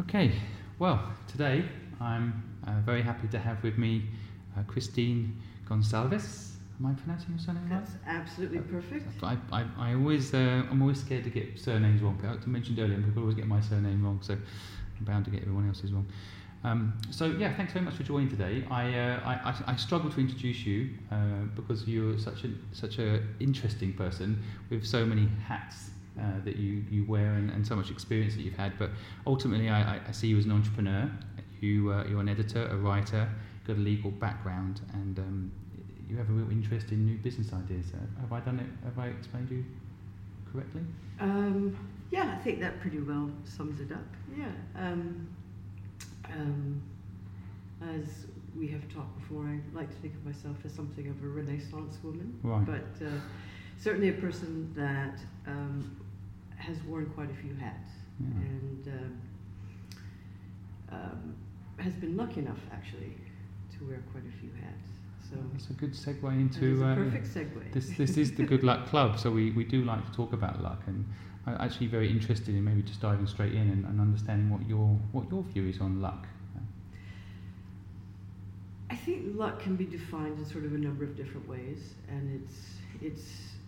Okay, 0.00 0.32
well, 0.78 1.00
today 1.28 1.64
I'm 2.00 2.42
uh, 2.66 2.80
very 2.80 3.02
happy 3.02 3.28
to 3.28 3.38
have 3.38 3.62
with 3.62 3.76
me 3.76 4.04
uh, 4.56 4.62
Christine 4.62 5.38
Gonsalves. 5.68 6.54
Am 6.80 6.86
I 6.86 6.94
pronouncing 6.94 7.30
your 7.30 7.38
surname 7.38 7.68
right? 7.70 7.84
That's 7.84 7.92
absolutely 8.06 8.60
perfect. 8.60 9.06
I, 9.22 9.36
I, 9.52 9.64
I 9.78 9.94
always, 9.94 10.32
uh, 10.32 10.64
I'm 10.70 10.80
always 10.80 10.98
scared 10.98 11.24
to 11.24 11.30
get 11.30 11.60
surnames 11.60 12.00
wrong. 12.00 12.18
I 12.24 12.46
mentioned 12.48 12.78
earlier, 12.78 13.00
people 13.02 13.22
always 13.22 13.36
get 13.36 13.46
my 13.46 13.60
surname 13.60 14.02
wrong, 14.02 14.20
so 14.22 14.32
I'm 14.32 15.04
bound 15.04 15.26
to 15.26 15.30
get 15.30 15.42
everyone 15.42 15.68
else's 15.68 15.92
wrong. 15.92 16.06
Um, 16.64 16.94
so 17.10 17.26
yeah, 17.26 17.54
thanks 17.54 17.74
very 17.74 17.84
much 17.84 17.94
for 17.94 18.02
joining 18.02 18.30
today. 18.30 18.64
I, 18.70 18.94
uh, 18.98 19.20
I, 19.24 19.50
I, 19.50 19.72
I 19.72 19.76
struggle 19.76 20.10
to 20.10 20.20
introduce 20.20 20.64
you 20.64 20.90
uh, 21.10 21.44
because 21.54 21.86
you're 21.86 22.18
such 22.18 22.44
a 22.44 22.50
such 22.72 22.98
a 22.98 23.20
interesting 23.40 23.92
person 23.92 24.42
with 24.70 24.86
so 24.86 25.04
many 25.04 25.28
hats 25.46 25.90
uh, 26.20 26.22
that 26.44 26.56
you, 26.56 26.84
you 26.90 27.04
wear 27.04 27.32
and, 27.34 27.50
and 27.50 27.66
so 27.66 27.74
much 27.76 27.90
experience 27.90 28.34
that 28.34 28.42
you've 28.42 28.56
had. 28.56 28.78
But 28.78 28.90
ultimately, 29.26 29.68
I, 29.68 30.00
I 30.06 30.12
see 30.12 30.28
you 30.28 30.38
as 30.38 30.44
an 30.44 30.52
entrepreneur. 30.52 31.10
You 31.60 31.92
uh, 31.92 32.04
you're 32.08 32.20
an 32.20 32.28
editor, 32.28 32.66
a 32.68 32.76
writer, 32.76 33.28
got 33.66 33.76
a 33.76 33.80
legal 33.80 34.10
background, 34.10 34.80
and 34.94 35.18
um, 35.18 35.52
you 36.08 36.16
have 36.16 36.28
a 36.28 36.32
real 36.32 36.50
interest 36.50 36.90
in 36.90 37.06
new 37.06 37.16
business 37.18 37.52
ideas. 37.52 37.86
Uh, 37.94 38.20
have 38.20 38.32
I 38.32 38.40
done 38.40 38.58
it? 38.58 38.66
Have 38.84 38.98
I 38.98 39.06
explained 39.08 39.48
you 39.50 39.64
correctly? 40.52 40.82
Um, 41.20 41.76
yeah, 42.10 42.36
I 42.38 42.42
think 42.42 42.60
that 42.60 42.80
pretty 42.80 42.98
well 43.00 43.30
sums 43.44 43.80
it 43.80 43.92
up. 43.92 44.04
Yeah. 44.36 44.46
Um, 44.76 45.28
um, 46.30 46.82
as 47.80 48.26
we 48.56 48.68
have 48.68 48.86
talked 48.92 49.18
before, 49.20 49.44
I 49.46 49.58
like 49.76 49.88
to 49.88 49.96
think 49.96 50.14
of 50.14 50.24
myself 50.26 50.56
as 50.64 50.72
something 50.72 51.08
of 51.08 51.22
a 51.22 51.26
Renaissance 51.26 51.96
woman, 52.02 52.38
Right. 52.42 52.66
but 52.66 53.06
uh, 53.06 53.10
certainly 53.78 54.08
a 54.10 54.12
person 54.14 54.72
that 54.76 55.18
um, 55.46 55.96
has 56.66 56.76
worn 56.88 57.06
quite 57.14 57.30
a 57.30 57.34
few 57.34 57.54
hats 57.56 57.90
Yeah. 58.20 58.26
and 58.50 58.88
um, 58.88 59.20
um, 60.92 61.34
has 61.78 61.94
been 61.94 62.16
lucky 62.16 62.40
enough 62.40 62.62
actually 62.72 63.16
to 63.78 63.84
wear 63.88 64.02
quite 64.12 64.24
a 64.24 64.40
few 64.40 64.50
hats. 64.62 64.88
So 65.28 65.36
That's 65.52 65.70
a 65.70 65.72
good 65.72 65.92
segue 65.92 66.30
into. 66.44 66.84
a 66.84 66.92
uh, 66.92 66.94
perfect 66.94 67.26
segue. 67.34 67.72
this 67.72 67.88
this 67.96 68.16
is 68.16 68.34
the 68.34 68.44
Good 68.44 68.62
Luck 68.62 68.86
Club, 68.86 69.18
so 69.18 69.30
we, 69.30 69.50
we 69.52 69.64
do 69.64 69.82
like 69.82 70.04
to 70.08 70.12
talk 70.12 70.32
about 70.32 70.62
luck, 70.62 70.82
and 70.86 71.04
I'm 71.46 71.56
actually 71.58 71.86
very 71.86 72.10
interested 72.10 72.54
in 72.54 72.62
maybe 72.62 72.82
just 72.82 73.00
diving 73.00 73.26
straight 73.26 73.54
in 73.54 73.66
and, 73.74 73.84
and 73.86 74.00
understanding 74.00 74.50
what 74.50 74.68
your 74.68 74.88
what 75.12 75.30
your 75.30 75.42
view 75.42 75.66
is 75.68 75.80
on 75.80 76.00
luck. 76.02 76.26
I 78.90 78.96
think 78.96 79.34
luck 79.34 79.58
can 79.60 79.74
be 79.74 79.86
defined 79.86 80.38
in 80.38 80.44
sort 80.44 80.64
of 80.66 80.74
a 80.74 80.78
number 80.78 81.02
of 81.02 81.16
different 81.16 81.48
ways, 81.48 81.94
and 82.08 82.22
it's 82.38 82.58
it's 83.00 83.26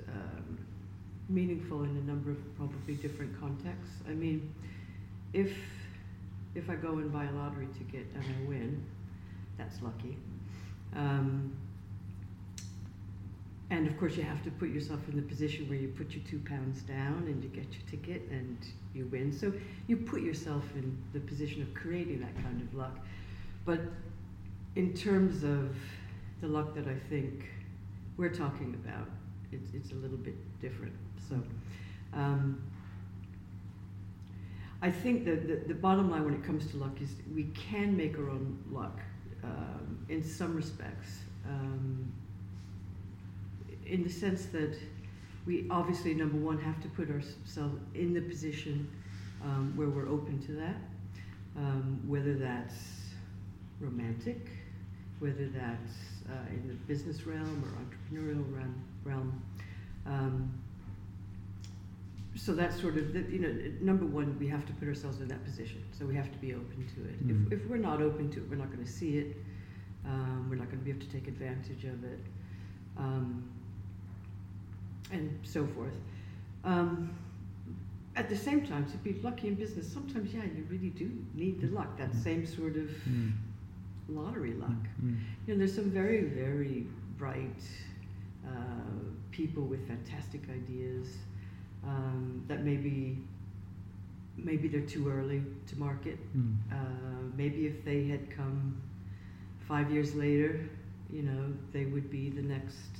um, 0.09 0.59
meaningful 1.29 1.85
in 1.85 1.91
a 1.91 2.07
number 2.07 2.31
of 2.31 2.57
probably 2.57 2.95
different 2.95 3.39
contexts. 3.41 3.97
I 4.09 4.13
mean, 4.13 4.53
if 5.33 5.53
if 6.55 6.71
I 6.71 6.77
go 6.77 6.93
and 6.99 7.13
buy 7.13 7.25
a 7.25 7.33
lottery 7.33 7.69
ticket 7.77 8.07
and 8.15 8.23
I 8.23 8.49
win, 8.49 8.85
that's 9.59 9.83
lucky. 9.83 10.17
Um, 10.95 11.53
and 13.71 13.89
of 13.89 13.99
course, 13.99 14.17
you 14.17 14.23
have 14.23 14.43
to 14.45 14.51
put 14.53 14.69
yourself 14.69 15.01
in 15.09 15.17
the 15.17 15.23
position 15.23 15.69
where 15.69 15.79
you 15.79 15.89
put 15.89 16.13
your 16.13 16.23
two 16.31 16.39
pounds 16.41 16.83
down 16.83 17.25
and 17.27 17.43
you 17.43 17.49
get 17.49 17.67
your 17.73 17.83
ticket 17.91 18.23
and 18.31 18.57
you 18.95 19.07
win. 19.07 19.33
So 19.33 19.53
you 19.89 19.97
put 19.97 20.23
yourself 20.23 20.63
in 20.77 20.97
the 21.13 21.21
position 21.21 21.63
of 21.63 21.75
creating 21.75 22.21
that 22.21 22.35
kind 22.43 22.61
of 22.61 22.73
luck. 22.75 22.99
But 23.65 23.81
in 24.77 24.93
terms 24.93 25.43
of 25.43 25.75
the 26.41 26.47
luck 26.47 26.75
that 26.75 26.87
I 26.87 26.97
think 27.09 27.47
we're 28.17 28.35
talking 28.35 28.75
about, 28.85 29.09
it's, 29.51 29.73
it's 29.73 29.93
a 29.93 29.97
little 29.97 30.19
bit 30.19 30.37
different. 30.61 30.95
So 31.35 32.19
um, 32.19 32.63
I 34.83 34.91
think 34.91 35.25
that 35.25 35.47
the, 35.49 35.57
the 35.67 35.75
bottom 35.75 36.11
line 36.11 36.25
when 36.25 36.35
it 36.35 36.45
comes 36.45 36.71
to 36.71 36.77
luck 36.77 37.01
is 37.01 37.11
we 37.35 37.45
can 37.55 37.97
make 37.97 38.19
our 38.19 38.31
own 38.31 38.59
luck 38.71 39.01
um, 39.43 40.05
in 40.09 40.23
some 40.23 40.55
respects. 40.55 41.21
Um, 41.47 42.13
in 43.87 44.03
the 44.03 44.11
sense 44.11 44.47
that 44.47 44.77
we 45.47 45.67
obviously, 45.71 46.15
number 46.15 46.39
one, 46.39 46.59
have 46.59 46.81
to 46.83 46.89
put 46.89 47.11
ourselves 47.11 47.79
in 47.95 48.15
the 48.15 48.21
position 48.21 48.89
um, 49.43 49.73
where 49.77 49.89
we're 49.89 50.09
open 50.09 50.41
to 50.47 50.53
that, 50.53 50.77
um, 51.57 52.01
whether 52.07 52.35
that's 52.35 52.75
romantic, 53.81 54.49
whether 55.19 55.49
that's 55.49 56.31
uh, 56.31 56.49
in 56.49 56.67
the 56.67 56.75
business 56.87 57.27
realm 57.27 57.63
or 57.65 58.19
entrepreneurial 58.19 58.45
realm. 58.55 58.83
realm. 59.05 59.43
Um, 60.07 60.64
so 62.37 62.53
that's 62.55 62.81
sort 62.81 62.97
of 62.97 63.13
the, 63.13 63.21
you 63.31 63.39
know 63.39 63.55
number 63.81 64.05
one 64.05 64.37
we 64.39 64.49
have 64.49 64.67
to 64.67 64.73
put 64.75 64.89
ourselves 64.89 65.21
in 65.21 65.29
that 65.29 65.45
position. 65.45 65.83
So 65.93 66.05
we 66.05 66.15
have 66.17 66.31
to 66.33 66.39
be 66.39 66.53
open 66.55 66.85
to 66.97 67.05
it. 67.05 67.27
Mm. 67.27 67.53
if, 67.53 67.61
if 67.61 67.69
we're 67.69 67.77
not 67.77 68.03
open 68.03 68.31
to 68.31 68.39
it 68.41 68.49
we're 68.51 68.57
not 68.57 68.71
going 68.73 68.85
to 68.85 68.91
see 68.91 69.19
it. 69.19 69.37
Um, 70.07 70.49
we're 70.51 70.57
not 70.57 70.67
going 70.67 70.79
to 70.81 70.85
be 70.85 70.91
able 70.91 71.01
to 71.01 71.09
take 71.09 71.29
advantage 71.29 71.85
of 71.85 72.05
it. 72.05 72.21
Um, 72.99 73.45
and 75.13 75.39
so 75.43 75.67
forth. 75.69 75.95
Um, 76.65 77.15
at 78.17 78.29
the 78.29 78.37
same 78.37 78.65
time 78.67 78.87
to 78.91 78.97
be 78.99 79.15
lucky 79.23 79.49
in 79.49 79.55
business 79.55 79.91
sometimes 79.93 80.33
yeah 80.33 80.43
you 80.45 80.65
really 80.71 80.91
do 80.91 81.11
need 81.35 81.61
the 81.61 81.69
luck. 81.69 81.97
That 81.99 82.13
Mm. 82.13 82.23
same 82.23 82.47
sort 82.47 82.77
of 82.77 82.89
Mm. 83.09 83.33
lottery 84.09 84.55
luck. 84.55 84.71
You 85.47 85.55
know, 85.55 85.59
there's 85.59 85.75
some 85.75 85.91
very, 85.91 86.23
very 86.25 86.87
bright 87.17 87.63
uh, 88.47 88.51
people 89.31 89.63
with 89.63 89.87
fantastic 89.89 90.43
ideas 90.51 91.09
um, 91.87 92.45
that 92.49 92.65
maybe 92.65 93.19
maybe 94.37 94.69
they're 94.69 94.81
too 94.81 95.09
early 95.09 95.43
to 95.69 95.79
market. 95.79 96.19
Mm. 96.37 96.57
Uh, 96.73 96.77
maybe 97.37 97.67
if 97.67 97.85
they 97.85 98.07
had 98.09 98.31
come 98.31 98.77
five 99.69 99.91
years 99.91 100.15
later, 100.15 100.69
you 101.11 101.23
know, 101.23 101.53
they 101.73 101.85
would 101.85 102.11
be 102.11 102.31
the 102.31 102.43
next 102.43 102.91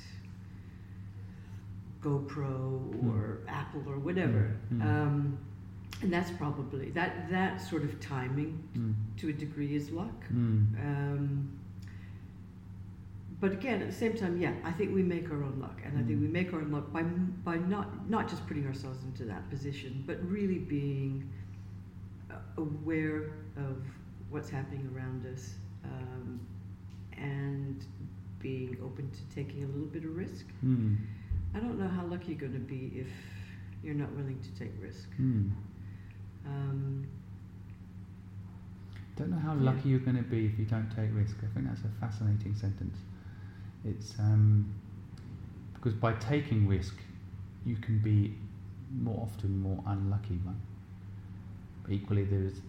GoPro 2.03 3.05
or 3.05 3.41
Apple 3.49 3.83
or 3.87 3.99
whatever. 3.99 4.57
Mm. 4.73 4.83
Um, 4.83 5.39
and 6.03 6.13
that's 6.13 6.31
probably 6.33 6.91
that 6.91 7.31
that 7.31 7.61
sort 7.61 7.83
of 7.83 7.99
timing 8.01 8.63
Mm. 8.77 8.95
to 9.19 9.29
a 9.29 9.33
degree 9.33 9.75
is 9.75 9.91
luck. 9.91 10.25
Mm. 10.33 10.67
Um, 10.85 11.49
but 13.45 13.53
again, 13.53 13.83
at 13.83 13.89
the 13.91 13.95
same 13.95 14.15
time, 14.17 14.39
yeah, 14.39 14.55
I 14.65 14.73
think 14.73 14.95
we 14.95 15.03
make 15.03 15.31
our 15.31 15.43
own 15.49 15.59
luck, 15.61 15.79
and 15.85 15.99
I 15.99 16.03
think 16.03 16.19
Mm. 16.19 16.23
we 16.23 16.29
make 16.29 16.55
our 16.55 16.61
own 16.63 16.71
luck 16.73 16.91
by 16.97 17.03
by 17.03 17.57
not 17.75 18.09
not 18.09 18.27
just 18.27 18.47
putting 18.47 18.67
ourselves 18.67 19.05
into 19.05 19.27
that 19.27 19.51
position, 19.51 20.03
but 20.07 20.17
really 20.37 20.61
being 20.61 21.29
uh, 22.31 22.37
aware 22.57 23.19
of 23.67 23.77
what's 24.31 24.49
happening 24.49 24.89
around 24.95 25.27
us, 25.27 25.57
um, 25.85 26.41
and 27.19 27.85
being 28.39 28.79
open 28.83 29.11
to 29.11 29.23
taking 29.35 29.63
a 29.65 29.67
little 29.67 29.93
bit 29.97 30.05
of 30.05 30.17
risk. 30.17 30.47
Mm. 30.65 30.97
I 31.55 31.61
don't 31.61 31.79
know 31.79 31.89
how 31.99 32.05
lucky 32.07 32.29
you're 32.33 32.41
going 32.49 32.55
to 32.65 32.69
be 32.77 32.93
if 33.05 33.13
you're 33.83 33.95
not 34.05 34.11
willing 34.13 34.41
to 34.41 34.51
take 34.59 34.73
risk. 34.81 35.09
Mm. 35.21 35.51
Um, 36.47 37.07
Don't 39.17 39.31
know 39.31 39.39
how 39.49 39.55
Yeah. 39.55 39.71
lucky 39.71 39.91
you're 39.91 40.01
going 40.09 40.17
to 40.17 40.29
be 40.37 40.47
if 40.47 40.59
you 40.59 40.65
don't 40.65 40.91
take 40.91 41.11
risk. 41.15 41.37
I 41.45 41.47
think 41.55 41.67
that's 41.69 41.85
a 41.85 41.93
fascinating 42.01 42.55
sentence. 42.55 42.97
It's 43.85 44.15
um, 44.19 44.67
because 45.75 45.95
by 45.95 46.13
taking 46.15 46.67
risk, 46.67 46.95
you 47.65 47.77
can 47.77 47.99
be 47.99 48.35
more 48.97 49.21
often 49.23 49.61
more 49.61 49.83
unlucky, 49.87 50.41
right? 50.45 50.55
But 51.83 51.93
equally, 51.93 52.25
there 52.25 52.43
is 52.43 52.61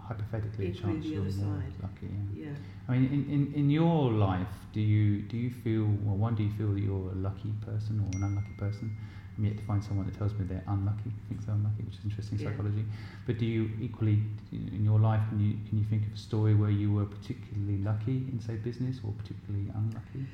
hypothetically 0.00 0.68
a 0.68 0.72
chance 0.72 1.06
you're 1.06 1.22
more 1.22 1.32
side. 1.32 1.72
lucky. 1.82 2.06
Yeah. 2.34 2.46
yeah. 2.46 2.54
I 2.88 2.92
mean, 2.92 3.04
in, 3.12 3.30
in, 3.30 3.52
in 3.54 3.70
your 3.70 4.12
life, 4.12 4.48
do 4.72 4.80
you 4.80 5.22
do 5.22 5.36
you 5.36 5.50
feel 5.50 5.84
well? 6.04 6.16
One, 6.16 6.34
do 6.34 6.42
you 6.42 6.50
feel 6.50 6.72
that 6.72 6.80
you're 6.80 7.10
a 7.10 7.14
lucky 7.16 7.52
person 7.66 8.00
or 8.00 8.16
an 8.16 8.22
unlucky 8.24 8.52
person? 8.56 8.94
I'm 9.36 9.44
yet 9.46 9.56
to 9.56 9.64
find 9.64 9.82
someone 9.82 10.04
that 10.06 10.18
tells 10.18 10.34
me 10.34 10.44
they're 10.44 10.62
unlucky, 10.68 11.10
thinks 11.28 11.46
they're 11.46 11.54
unlucky, 11.54 11.82
which 11.84 11.94
is 11.94 12.04
interesting 12.04 12.38
Yeah. 12.38 12.50
psychology. 12.50 12.84
But 13.26 13.38
do 13.38 13.46
you 13.46 13.70
equally 13.80 14.22
in 14.52 14.84
your 14.84 15.00
life 15.00 15.22
can 15.30 15.40
you 15.40 15.56
can 15.68 15.78
you 15.78 15.84
think 15.84 16.06
of 16.06 16.12
a 16.12 16.16
story 16.18 16.54
where 16.54 16.70
you 16.70 16.92
were 16.92 17.06
particularly 17.06 17.78
lucky 17.78 18.28
in 18.30 18.40
say 18.40 18.56
business 18.56 19.00
or 19.02 19.12
particularly 19.12 19.70
unlucky? 19.74 20.26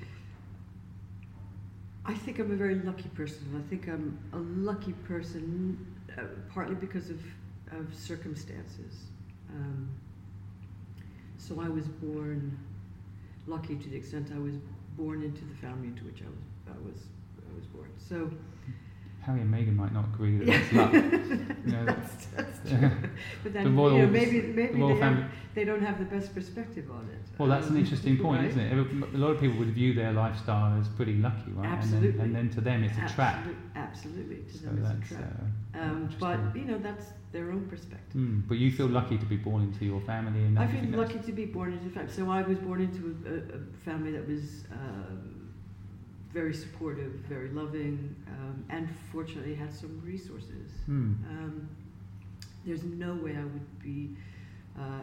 I 2.09 2.15
think 2.15 2.39
I'm 2.39 2.51
a 2.51 2.57
very 2.57 2.77
lucky 2.77 3.11
person. 3.11 3.39
I 3.55 3.69
think 3.69 3.87
I'm 3.87 4.19
a 4.33 4.39
lucky 4.39 4.93
person 4.93 5.77
uh, 6.17 6.23
partly 6.49 6.75
because 6.75 7.11
of, 7.11 7.21
of 7.73 7.95
circumstances. 7.95 9.09
Um, 9.51 9.91
so 11.37 11.61
I 11.61 11.69
was 11.69 11.87
born 11.87 12.59
lucky 13.47 13.77
to 13.77 13.89
the 13.91 13.97
extent 13.97 14.31
I 14.35 14.39
was 14.39 14.55
born 14.97 15.23
into 15.23 15.45
the 15.45 15.55
family 15.57 15.89
into 15.89 16.03
which 16.05 16.23
I 16.23 16.29
was 16.29 16.77
I 16.79 16.89
was 16.89 17.03
I 17.47 17.55
was 17.55 17.67
born. 17.67 17.91
So 17.99 18.31
Harry 19.29 19.43
and 19.43 19.53
Meghan 19.53 19.77
might 19.77 19.93
not 19.93 20.07
agree 20.07 20.39
that 20.39 20.47
that's 20.47 20.73
luck. 20.73 20.93
You 20.95 21.01
know, 21.73 21.85
that's, 21.85 22.27
that's 22.35 22.59
true. 22.67 22.91
But 23.43 23.53
then, 23.53 23.65
The 23.65 23.71
you 23.71 23.99
know, 23.99 24.07
maybe, 24.07 24.41
maybe 24.41 24.73
the 24.73 24.79
royal 24.79 24.95
they, 24.95 25.01
family. 25.01 25.23
have, 25.23 25.31
they 25.55 25.65
don't 25.65 25.83
have 25.83 25.99
the 25.99 26.07
best 26.07 26.35
perspective 26.35 26.87
on 26.91 27.07
it. 27.13 27.21
Well, 27.37 27.49
that's 27.51 27.67
an 27.67 27.75
Um, 27.75 27.81
interesting 27.83 28.17
point, 28.25 28.41
right? 28.41 28.49
isn't 28.51 28.61
it? 28.61 29.15
A 29.15 29.19
lot 29.19 29.33
of 29.33 29.39
people 29.41 29.59
would 29.59 29.69
view 29.75 29.93
their 29.93 30.13
lifestyle 30.13 30.81
as 30.81 30.89
pretty 30.89 31.17
lucky, 31.19 31.51
right? 31.51 31.69
Absolutely. 31.69 32.09
And 32.09 32.19
then, 32.19 32.25
and 32.27 32.35
then 32.37 32.49
to 32.57 32.61
them, 32.63 32.85
it's 32.85 32.97
a 32.97 33.15
trap. 33.15 33.37
Absolute- 33.37 33.57
Absolutely, 33.77 34.37
to 34.51 34.59
So 34.59 34.65
them 34.67 34.79
it's 34.79 34.89
a 34.89 34.95
that's 34.95 35.09
trap. 35.11 35.33
uh, 35.75 35.79
um, 35.83 36.09
but 36.19 36.39
you 36.57 36.65
know, 36.65 36.79
that's 36.79 37.07
their 37.33 37.51
own 37.53 37.67
perspective. 37.69 38.19
Mm, 38.19 38.49
but 38.49 38.57
you 38.57 38.71
feel 38.73 38.87
lucky 38.89 39.19
to 39.19 39.27
be 39.27 39.37
born 39.37 39.63
into 39.65 39.85
your 39.85 40.01
family, 40.01 40.41
and 40.47 40.59
I 40.59 40.67
feel 40.67 40.99
lucky 40.99 41.19
to 41.19 41.33
be 41.33 41.45
born 41.45 41.75
into 41.75 41.89
a 41.89 41.91
family. 41.91 42.13
So 42.13 42.31
I 42.31 42.41
was 42.43 42.57
born 42.59 42.81
into 42.81 43.03
a, 43.27 43.35
a, 43.35 43.37
a 43.59 43.61
family 43.85 44.13
that 44.13 44.27
was 44.27 44.65
um, 44.73 45.35
very 46.33 46.55
supportive, 46.55 47.13
very 47.29 47.49
loving, 47.51 48.15
um, 48.29 48.65
and 48.69 48.89
fortunately 49.13 49.55
had 49.55 49.73
some 49.73 50.01
resources. 50.05 50.71
Hmm. 50.87 51.15
Um, 51.29 51.69
there's 52.65 52.85
no 52.85 53.15
way 53.15 53.37
I 53.37 53.45
would 53.45 53.83
be 53.83 54.11
uh, 54.79 55.01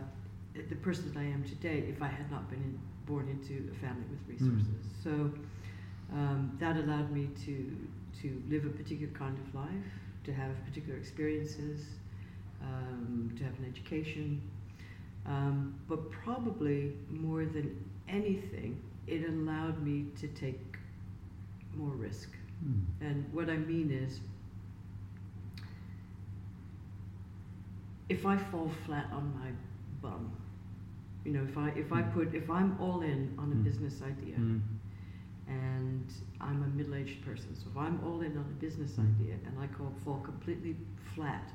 the 0.54 0.76
person 0.76 1.12
that 1.14 1.20
I 1.20 1.24
am 1.24 1.44
today 1.44 1.84
if 1.90 2.02
I 2.02 2.08
had 2.08 2.30
not 2.30 2.50
been 2.50 2.60
in, 2.60 2.80
born 3.06 3.28
into 3.28 3.72
a 3.72 3.76
family 3.76 4.06
with 4.10 4.40
resources. 4.40 4.86
So 5.04 5.32
um, 6.14 6.56
that 6.60 6.78
allowed 6.78 7.12
me 7.12 7.30
to 7.46 7.76
to 8.22 8.42
live 8.50 8.66
a 8.66 8.70
particular 8.70 9.12
kind 9.14 9.38
of 9.38 9.56
life, 9.56 9.92
to 10.24 10.34
have 10.34 10.52
particular 10.66 10.98
experiences, 10.98 11.86
um, 12.62 13.34
to 13.38 13.44
have 13.44 13.54
an 13.60 13.66
education. 13.70 14.42
Um, 15.26 15.76
but 15.90 16.12
probably 16.12 16.94
more 17.10 17.46
than 17.46 17.84
anything, 18.08 18.80
it 19.08 19.28
allowed 19.28 19.84
me 19.84 20.06
to 20.22 20.28
take 20.30 20.75
more 21.76 21.92
risk. 21.96 22.30
Hmm. 22.64 23.06
And 23.06 23.26
what 23.34 23.50
I 23.50 23.58
mean 23.58 23.92
is, 23.92 24.20
if 28.10 28.26
I 28.26 28.38
fall 28.38 28.70
flat 28.86 29.08
on 29.12 29.34
my 29.40 29.50
bum, 30.02 30.32
you 31.24 31.32
know, 31.34 31.44
if 31.44 31.58
I 31.58 31.70
if 31.70 31.92
I 31.92 32.02
Mm. 32.02 32.14
put 32.14 32.36
if 32.36 32.50
I'm 32.50 32.80
all 32.80 33.02
in 33.02 33.34
on 33.38 33.52
a 33.52 33.56
Mm. 33.56 33.64
business 33.64 34.02
idea 34.02 34.36
Hmm. 34.38 34.60
and 35.48 36.08
I'm 36.42 36.64
a 36.64 36.68
middle-aged 36.68 37.22
person, 37.24 37.56
so 37.56 37.70
if 37.70 37.78
I'm 37.78 38.00
all 38.04 38.22
in 38.22 38.38
on 38.38 38.46
a 38.46 38.60
business 38.66 38.98
Mm. 38.98 39.08
idea 39.10 39.36
and 39.46 39.60
I 39.60 39.68
call, 39.68 39.92
fall 40.04 40.20
completely 40.20 40.76
flat, 41.16 41.52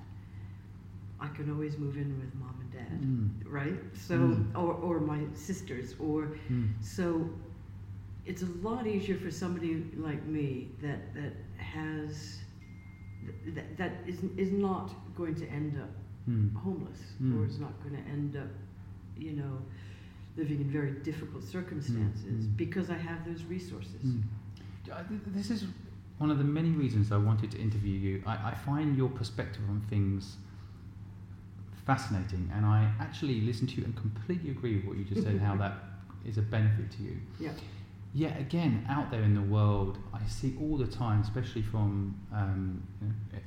I 1.20 1.28
can 1.28 1.50
always 1.50 1.78
move 1.78 1.96
in 1.96 2.18
with 2.18 2.34
mom 2.34 2.56
and 2.60 2.70
dad, 2.72 2.98
Hmm. 3.04 3.28
right? 3.58 3.78
So 3.94 4.16
Mm. 4.18 4.56
or 4.56 4.72
or 4.74 5.00
my 5.00 5.20
sisters 5.34 5.94
or 5.98 6.20
Hmm. 6.48 6.66
so 6.80 7.28
it's 8.30 8.42
a 8.50 8.52
lot 8.68 8.86
easier 8.86 9.18
for 9.24 9.30
somebody 9.42 9.72
like 10.08 10.22
me 10.36 10.68
that 10.84 11.00
that 11.18 11.32
has 11.74 12.12
that 13.56 13.68
that 13.80 13.92
is 14.10 14.18
is 14.44 14.52
not 14.52 14.88
going 15.20 15.36
to 15.42 15.46
end 15.60 15.72
up 15.84 15.92
Hmm. 16.26 16.48
homeless 16.54 17.00
Mm. 17.20 17.32
or 17.34 17.46
is 17.46 17.58
not 17.58 17.74
going 17.82 17.96
to 18.00 18.04
end 18.16 18.36
up, 18.36 18.50
you 19.26 19.32
know, 19.40 19.54
living 20.36 20.60
in 20.64 20.68
very 20.70 20.92
difficult 21.10 21.42
circumstances 21.42 22.44
mm. 22.46 22.56
because 22.56 22.90
I 22.96 22.98
have 23.10 23.20
those 23.30 23.42
resources. 23.56 24.02
Mm. 24.04 24.22
This 25.38 25.50
is 25.50 25.64
one 26.18 26.30
of 26.30 26.38
the 26.38 26.44
many 26.58 26.70
reasons 26.84 27.10
I 27.10 27.16
wanted 27.30 27.50
to 27.52 27.58
interview 27.58 27.96
you. 28.06 28.22
I, 28.26 28.34
I 28.50 28.54
find 28.54 28.96
your 28.96 29.08
perspective 29.20 29.62
on 29.72 29.80
things 29.92 30.36
fascinating, 31.86 32.50
and 32.54 32.66
I 32.66 32.80
actually 33.00 33.40
listen 33.40 33.66
to 33.68 33.74
you 33.78 33.84
and 33.84 33.96
completely 33.96 34.50
agree 34.50 34.76
with 34.76 34.84
what 34.84 34.96
you 34.98 35.04
just 35.04 35.22
said. 35.22 35.40
how 35.40 35.56
that 35.64 35.74
is 36.24 36.36
a 36.38 36.42
benefit 36.42 36.90
to 36.96 37.02
you. 37.02 37.16
Yeah. 37.38 37.52
Yet 38.12 38.40
again, 38.40 38.84
out 38.88 39.10
there 39.10 39.22
in 39.22 39.34
the 39.34 39.40
world, 39.42 39.98
I 40.12 40.26
see 40.26 40.56
all 40.60 40.76
the 40.76 40.86
time, 40.86 41.20
especially 41.20 41.62
from 41.62 42.18
um, 42.32 42.82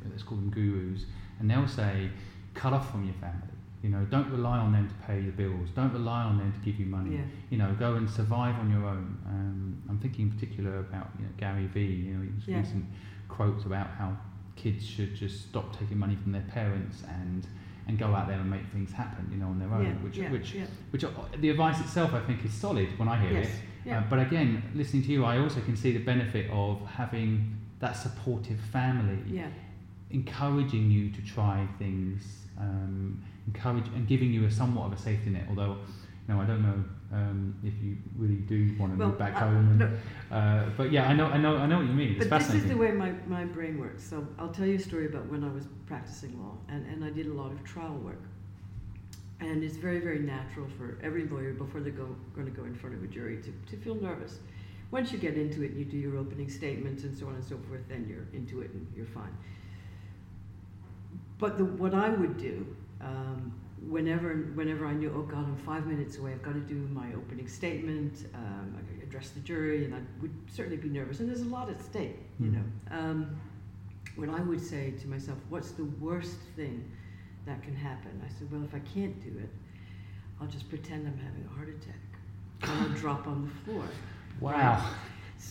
let's 0.09 0.23
call 0.23 0.37
them 0.37 0.49
gurus, 0.49 1.05
and 1.39 1.49
they'll 1.49 1.67
say, 1.67 2.09
cut 2.53 2.71
off 2.73 2.89
from 2.91 3.03
your 3.03 3.15
family. 3.15 3.49
You 3.81 3.89
know, 3.89 4.05
don't 4.09 4.29
rely 4.31 4.59
on 4.59 4.71
them 4.71 4.87
to 4.87 4.93
pay 5.05 5.19
the 5.19 5.31
bills. 5.31 5.69
Don't 5.75 5.91
rely 5.91 6.23
on 6.23 6.37
them 6.37 6.53
to 6.53 6.59
give 6.59 6.79
you 6.79 6.85
money. 6.85 7.15
Yeah. 7.17 7.23
You 7.49 7.57
know, 7.57 7.75
go 7.77 7.95
and 7.95 8.09
survive 8.09 8.55
on 8.57 8.69
your 8.71 8.85
own. 8.85 9.17
Um, 9.27 9.83
I'm 9.89 9.99
thinking 9.99 10.27
in 10.27 10.31
particular 10.31 10.79
about 10.79 11.09
you 11.19 11.25
know, 11.25 11.31
Gary 11.37 11.65
Vee. 11.67 11.81
You 11.81 12.13
know, 12.13 12.31
his 12.37 12.47
Yeah. 12.47 12.59
recent 12.59 12.85
quotes 13.27 13.65
about 13.65 13.87
how 13.87 14.15
kids 14.55 14.85
should 14.85 15.13
just 15.15 15.49
stop 15.49 15.77
taking 15.77 15.97
money 15.97 16.15
from 16.15 16.31
their 16.31 16.45
parents 16.53 17.03
and 17.09 17.45
and 17.85 17.99
go 17.99 18.15
out 18.15 18.27
there 18.29 18.39
and 18.39 18.49
make 18.49 18.65
things 18.67 18.93
happen. 18.93 19.27
You 19.29 19.39
know, 19.39 19.47
on 19.47 19.59
their 19.59 19.73
own. 19.73 19.83
yeah, 19.83 19.91
which 19.95 20.17
which 20.31 20.55
which 20.91 21.03
uh, 21.03 21.09
the 21.37 21.49
advice 21.49 21.81
itself 21.81 22.13
I 22.13 22.21
think 22.21 22.45
is 22.45 22.53
solid 22.53 22.87
when 22.97 23.09
I 23.09 23.19
hear 23.19 23.33
yes, 23.39 23.47
it. 23.47 23.51
Yeah. 23.85 23.99
Uh, 23.99 24.03
but 24.09 24.19
again, 24.19 24.63
listening 24.75 25.03
to 25.03 25.11
you, 25.11 25.25
I 25.25 25.39
also 25.39 25.61
can 25.61 25.75
see 25.75 25.91
the 25.91 26.03
benefit 26.03 26.49
of 26.51 26.85
having 26.85 27.57
that 27.79 27.93
supportive 27.93 28.59
family, 28.71 29.19
yeah, 29.27 29.47
encouraging 30.09 30.89
you 30.91 31.09
to 31.11 31.21
try 31.21 31.67
things, 31.77 32.23
um, 32.59 33.23
encourage 33.47 33.87
and 33.87 34.07
giving 34.07 34.31
you 34.31 34.45
a 34.45 34.51
somewhat 34.51 34.87
of 34.87 34.93
a 34.93 34.97
safety 34.97 35.29
net. 35.29 35.45
Although, 35.49 35.77
know, 36.27 36.41
I 36.41 36.45
don't 36.45 36.61
know 36.61 36.83
um, 37.11 37.55
if 37.63 37.73
you 37.83 37.97
really 38.17 38.35
do 38.35 38.75
want 38.79 38.93
to 38.93 38.99
Well, 38.99 39.09
move 39.09 39.19
back 39.19 39.35
uh, 39.35 39.39
home. 39.39 39.69
And, 39.69 39.79
no, 39.79 40.35
uh, 40.35 40.69
but 40.75 40.91
yeah, 40.91 41.07
I 41.07 41.13
know, 41.13 41.27
I 41.27 41.37
know, 41.37 41.57
I 41.57 41.65
know 41.65 41.77
what 41.77 41.87
you 41.87 41.93
mean. 41.93 42.15
It's 42.17 42.27
but 42.27 42.39
this 42.39 42.53
is 42.53 42.67
the 42.67 42.77
way 42.77 42.91
my, 42.91 43.11
my 43.27 43.45
brain 43.45 43.79
works. 43.79 44.03
So 44.03 44.27
I'll 44.39 44.49
tell 44.49 44.65
you 44.65 44.75
a 44.75 44.79
story 44.79 45.05
about 45.05 45.27
when 45.27 45.43
I 45.43 45.51
was 45.51 45.65
practicing 45.85 46.39
law, 46.41 46.57
and, 46.69 46.85
and 46.87 47.03
I 47.03 47.09
did 47.09 47.27
a 47.27 47.33
lot 47.33 47.51
of 47.51 47.63
trial 47.63 47.95
work. 47.95 48.21
And 49.43 49.61
it's 49.61 49.75
very, 49.75 49.99
very 49.99 50.19
natural 50.19 50.67
for 50.77 50.97
every 51.03 51.27
lawyer 51.27 51.53
before 51.53 51.81
they're 51.81 51.91
go, 51.91 52.15
going 52.33 52.47
to 52.47 52.53
go 52.53 52.63
in 52.63 52.73
front 52.73 52.95
of 52.95 53.03
a 53.03 53.07
jury 53.07 53.41
to, 53.41 53.51
to 53.71 53.83
feel 53.83 53.95
nervous. 53.95 54.39
Once 54.91 55.11
you 55.11 55.17
get 55.17 55.37
into 55.37 55.63
it 55.63 55.71
and 55.71 55.79
you 55.79 55.85
do 55.85 55.97
your 55.97 56.17
opening 56.17 56.49
statements 56.49 57.03
and 57.03 57.17
so 57.17 57.27
on 57.27 57.35
and 57.35 57.43
so 57.43 57.57
forth, 57.67 57.81
then 57.89 58.05
you're 58.07 58.25
into 58.39 58.61
it 58.61 58.71
and 58.71 58.87
you're 58.95 59.05
fine. 59.05 59.35
But 61.39 61.57
the, 61.57 61.65
what 61.65 61.93
I 61.93 62.09
would 62.09 62.37
do, 62.37 62.65
um, 63.01 63.51
whenever, 63.89 64.35
whenever 64.55 64.85
I 64.85 64.93
knew, 64.93 65.11
oh 65.13 65.23
God, 65.23 65.39
I'm 65.39 65.57
five 65.57 65.87
minutes 65.87 66.17
away, 66.17 66.31
I've 66.31 66.43
got 66.43 66.53
to 66.53 66.61
do 66.61 66.75
my 66.93 67.07
opening 67.13 67.47
statement, 67.49 68.27
um, 68.35 68.77
I 68.77 69.03
address 69.03 69.31
the 69.31 69.41
jury, 69.41 69.83
and 69.83 69.93
I 69.93 69.99
would 70.21 70.31
certainly 70.49 70.77
be 70.77 70.87
nervous. 70.87 71.19
And 71.19 71.27
there's 71.27 71.41
a 71.41 71.45
lot 71.49 71.69
at 71.69 71.81
stake, 71.81 72.17
you 72.39 72.47
Mm. 72.47 72.53
know. 72.53 72.97
Um, 72.97 73.35
when 74.15 74.29
I 74.29 74.41
would 74.41 74.61
say 74.61 74.91
to 74.91 75.07
myself, 75.07 75.39
what's 75.49 75.71
the 75.71 75.85
worst 75.99 76.37
thing 76.55 76.89
that 77.45 77.61
can 77.63 77.75
happen? 77.75 78.21
I 78.25 78.29
said, 78.37 78.51
well, 78.51 78.63
if 78.63 78.73
I 78.73 78.79
can't 78.93 79.21
do 79.23 79.37
it, 79.39 79.49
I'll 80.39 80.47
just 80.47 80.69
pretend 80.69 81.07
I'm 81.07 81.17
having 81.17 81.45
a 81.45 81.55
heart 81.55 81.69
attack. 81.69 81.95
And 82.61 82.71
I'll 82.93 82.99
drop 82.99 83.27
on 83.27 83.49
the 83.49 83.71
floor. 83.71 83.85
wow. 84.39 84.93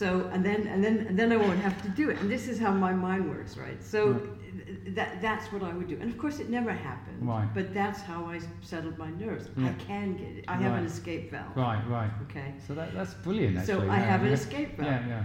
So 0.00 0.28
and 0.32 0.42
then 0.44 0.66
and 0.72 0.82
then 0.82 0.96
and 1.08 1.18
then 1.18 1.30
I 1.32 1.36
won't 1.36 1.60
have 1.60 1.76
to 1.82 1.88
do 1.90 2.08
it. 2.10 2.18
And 2.20 2.30
this 2.30 2.48
is 2.48 2.58
how 2.58 2.72
my 2.72 2.92
mind 2.92 3.28
works, 3.28 3.56
right? 3.58 3.80
So 3.94 3.98
th- 4.14 4.94
that 4.96 5.20
that's 5.20 5.52
what 5.52 5.62
I 5.62 5.72
would 5.76 5.86
do. 5.92 5.96
And 6.00 6.08
of 6.10 6.16
course, 6.16 6.38
it 6.40 6.48
never 6.48 6.72
happened. 6.72 7.18
Right. 7.34 7.48
But 7.54 7.74
that's 7.74 8.00
how 8.00 8.24
I 8.24 8.40
settled 8.62 8.96
my 8.96 9.10
nerves. 9.10 9.44
Yeah. 9.56 9.68
I 9.68 9.72
can 9.84 10.16
get 10.16 10.30
it. 10.38 10.44
I 10.48 10.56
have 10.56 10.74
an 10.78 10.86
escape 10.86 11.30
valve. 11.30 11.54
Right, 11.56 11.82
right. 11.98 12.10
Okay. 12.24 12.54
So 12.66 12.72
that, 12.78 12.94
that's 12.94 13.14
brilliant. 13.26 13.66
So 13.66 13.74
I 13.82 13.84
yeah, 13.98 14.10
have 14.12 14.22
an 14.22 14.28
yeah. 14.28 14.32
escape 14.42 14.70
valve. 14.78 14.88
Yeah, 15.06 15.06
yeah. 15.08 15.24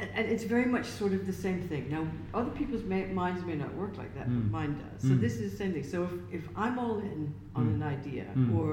And, 0.00 0.10
and 0.16 0.26
it's 0.32 0.44
very 0.44 0.64
much 0.76 0.86
sort 0.86 1.12
of 1.12 1.26
the 1.26 1.32
same 1.46 1.60
thing. 1.68 1.90
Now, 1.90 2.06
other 2.32 2.50
people's 2.60 2.84
may, 2.84 3.04
minds 3.22 3.44
may 3.44 3.54
not 3.64 3.72
work 3.74 3.98
like 3.98 4.12
that, 4.18 4.26
Mm. 4.30 4.36
but 4.44 4.50
mine 4.58 4.72
does. 4.82 5.02
So 5.02 5.14
Mm. 5.14 5.20
this 5.20 5.34
is 5.42 5.50
the 5.52 5.56
same 5.62 5.72
thing. 5.74 5.84
So 5.84 6.04
if, 6.04 6.12
if 6.38 6.44
I'm 6.56 6.78
all 6.78 6.98
in 7.00 7.34
on 7.54 7.64
Mm. 7.66 7.74
an 7.76 7.82
idea, 7.96 8.24
Mm. 8.34 8.56
or 8.58 8.70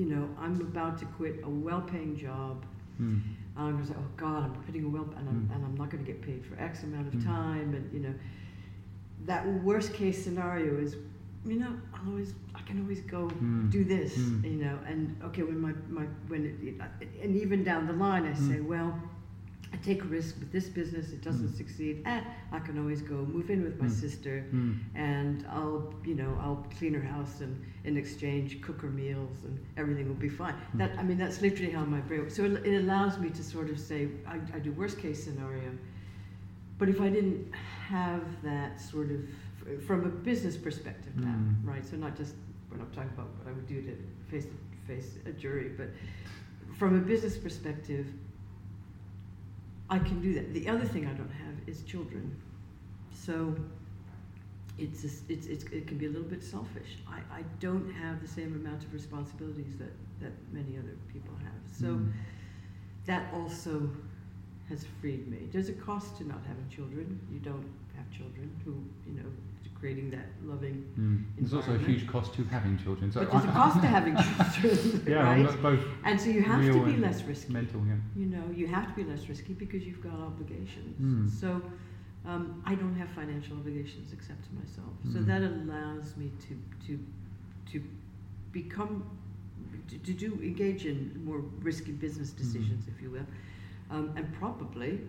you 0.00 0.06
know, 0.12 0.24
I'm 0.44 0.60
about 0.60 0.94
to 1.02 1.06
quit 1.18 1.36
a 1.44 1.48
well-paying 1.66 2.16
job, 2.16 2.64
Mm. 3.00 3.20
I'm 3.56 3.72
going 3.72 3.82
to 3.86 3.88
say, 3.92 3.98
oh 3.98 4.04
God, 4.16 4.44
I'm 4.44 4.54
putting 4.64 4.84
a 4.84 4.88
well, 4.88 5.08
and 5.16 5.28
I'm, 5.28 5.48
Mm. 5.48 5.54
and 5.54 5.64
I'm 5.64 5.74
not 5.76 5.90
going 5.90 6.04
to 6.04 6.10
get 6.12 6.20
paid 6.22 6.44
for 6.44 6.58
X 6.60 6.82
amount 6.82 7.08
of 7.08 7.14
Mm. 7.14 7.24
time, 7.24 7.74
and 7.74 7.90
you 7.92 8.00
know, 8.00 8.14
that 9.24 9.46
worst 9.62 9.94
case 9.94 10.22
scenario 10.22 10.78
is, 10.78 10.96
you 11.44 11.58
know, 11.58 11.72
I'll 11.94 12.10
always, 12.10 12.34
I 12.54 12.60
can 12.62 12.80
always 12.82 13.00
go 13.02 13.28
Mm. 13.28 13.70
do 13.70 13.84
this, 13.84 14.16
Mm. 14.16 14.44
you 14.44 14.64
know, 14.64 14.78
and 14.86 15.16
okay, 15.24 15.42
when 15.42 15.58
my, 15.60 15.72
my 15.88 16.04
when 16.28 16.44
it, 16.44 16.56
it, 17.02 17.08
and 17.22 17.36
even 17.36 17.64
down 17.64 17.86
the 17.86 17.92
line, 17.94 18.26
I 18.26 18.34
say, 18.34 18.58
Mm. 18.58 18.66
well, 18.66 19.00
I 19.72 19.76
take 19.78 20.02
a 20.02 20.06
risk 20.06 20.38
with 20.38 20.52
this 20.52 20.68
business, 20.68 21.12
it 21.12 21.22
doesn't 21.22 21.48
Mm. 21.48 21.56
succeed, 21.56 22.02
eh, 22.06 22.20
I 22.52 22.58
can 22.60 22.78
always 22.78 23.02
go 23.02 23.26
move 23.26 23.50
in 23.50 23.62
with 23.62 23.78
my 23.80 23.86
Mm. 23.86 23.90
sister, 23.90 24.44
Mm. 24.52 24.78
and 24.94 25.44
I'll, 25.48 25.92
you 26.04 26.14
know, 26.14 26.36
I'll 26.40 26.64
clean 26.78 26.94
her 26.94 27.02
house 27.02 27.40
and 27.40 27.60
in 27.84 27.96
exchange 27.96 28.60
cook 28.62 28.80
her 28.82 28.90
meals 28.90 29.44
and 29.44 29.58
everything 29.76 30.06
will 30.08 30.14
be 30.14 30.28
fine. 30.28 30.54
Mm. 30.74 30.78
That 30.78 30.98
I 30.98 31.02
mean, 31.02 31.18
that's 31.18 31.42
literally 31.42 31.72
how 31.72 31.84
my 31.84 32.00
brain. 32.00 32.20
works. 32.20 32.34
So 32.34 32.44
it, 32.44 32.64
it 32.64 32.76
allows 32.84 33.18
me 33.18 33.28
to 33.30 33.42
sort 33.42 33.68
of 33.68 33.78
say, 33.78 34.08
I, 34.26 34.36
I 34.54 34.58
do 34.60 34.72
worst 34.72 34.98
case 34.98 35.22
scenario, 35.22 35.70
but 36.78 36.88
if 36.88 37.00
I 37.00 37.08
didn't 37.08 37.52
have 37.88 38.22
that 38.42 38.80
sort 38.80 39.10
of 39.10 39.20
from 39.82 40.04
a 40.04 40.08
business 40.08 40.56
perspective 40.56 41.16
now, 41.16 41.34
Mm. 41.34 41.66
right? 41.66 41.84
So 41.84 41.96
not 41.96 42.16
just 42.16 42.34
when 42.68 42.80
I'm 42.80 42.90
talking 42.92 43.10
about 43.14 43.30
what 43.38 43.48
I 43.48 43.52
would 43.52 43.66
do 43.66 43.82
to 43.82 43.92
face 44.30 44.46
face 44.86 45.18
a 45.26 45.32
jury, 45.32 45.70
but 45.76 45.88
from 46.78 46.94
a 46.94 47.00
business 47.00 47.36
perspective, 47.36 48.06
I 49.88 49.98
can 49.98 50.20
do 50.20 50.34
that. 50.34 50.52
The 50.52 50.68
other 50.68 50.84
thing 50.84 51.06
I 51.06 51.12
don't 51.12 51.30
have 51.30 51.54
is 51.66 51.82
children, 51.82 52.36
so 53.12 53.54
it's, 54.78 55.02
just, 55.02 55.24
it's, 55.30 55.46
it's 55.46 55.64
it 55.72 55.86
can 55.86 55.96
be 55.96 56.06
a 56.06 56.10
little 56.10 56.26
bit 56.28 56.44
selfish. 56.44 56.98
I, 57.08 57.20
I 57.38 57.42
don't 57.60 57.90
have 57.92 58.20
the 58.20 58.28
same 58.28 58.54
amount 58.54 58.84
of 58.84 58.92
responsibilities 58.92 59.76
that, 59.78 59.92
that 60.20 60.32
many 60.52 60.76
other 60.76 60.96
people 61.12 61.34
have. 61.42 61.60
So 61.72 61.86
Mm. 61.86 62.12
that 63.06 63.32
also 63.32 63.90
has 64.68 64.84
freed 65.00 65.28
me. 65.28 65.48
There's 65.52 65.68
a 65.68 65.72
cost 65.74 66.16
to 66.18 66.24
not 66.24 66.40
having 66.46 66.68
children. 66.68 67.20
You 67.32 67.38
don't 67.38 67.66
have 67.96 68.10
children 68.10 68.50
who, 68.64 68.74
you 69.06 69.16
know, 69.18 69.30
creating 69.78 70.10
that 70.10 70.26
loving. 70.44 70.84
Mm. 70.98 71.24
There's 71.38 71.52
also 71.54 71.74
a 71.74 71.78
huge 71.78 72.06
cost 72.06 72.32
to 72.34 72.44
having 72.44 72.78
children. 72.78 73.12
So 73.12 73.20
but 73.20 73.30
there's 73.32 73.44
a 73.44 73.48
cost 73.48 73.80
to 73.82 73.86
having 73.98 74.16
children, 74.60 75.04
yeah, 75.06 75.22
right? 75.22 75.62
both 75.62 75.80
And 76.04 76.20
so 76.20 76.28
you 76.30 76.42
have 76.42 76.62
to 76.64 76.84
be 76.84 76.96
less 76.96 77.22
risky. 77.24 77.52
mental. 77.52 77.80
Yeah. 77.86 77.94
You 78.16 78.26
know, 78.26 78.44
you 78.54 78.66
have 78.66 78.86
to 78.88 78.94
be 78.94 79.04
less 79.04 79.28
risky 79.28 79.52
because 79.52 79.84
you've 79.86 80.02
got 80.02 80.14
obligations. 80.14 80.96
Mm. 81.00 81.40
So 81.40 81.60
um, 82.24 82.62
I 82.66 82.74
don't 82.74 82.94
have 82.96 83.08
financial 83.10 83.56
obligations 83.56 84.12
except 84.12 84.42
to 84.48 84.50
myself. 84.54 84.94
So 85.12 85.18
Mm. 85.20 85.26
that 85.26 85.42
allows 85.42 86.16
me 86.16 86.30
to 86.46 86.52
to 86.86 86.98
to 87.72 87.82
become 88.52 89.04
to, 89.88 89.98
to 89.98 90.12
do 90.12 90.28
engage 90.42 90.86
in 90.86 90.98
more 91.24 91.40
risky 91.60 91.92
business 91.92 92.30
Mm. 92.32 92.38
decisions, 92.38 92.82
if 92.88 93.00
you 93.02 93.10
will, 93.10 93.26
um, 93.90 94.12
and 94.16 94.24
probably 94.32 95.00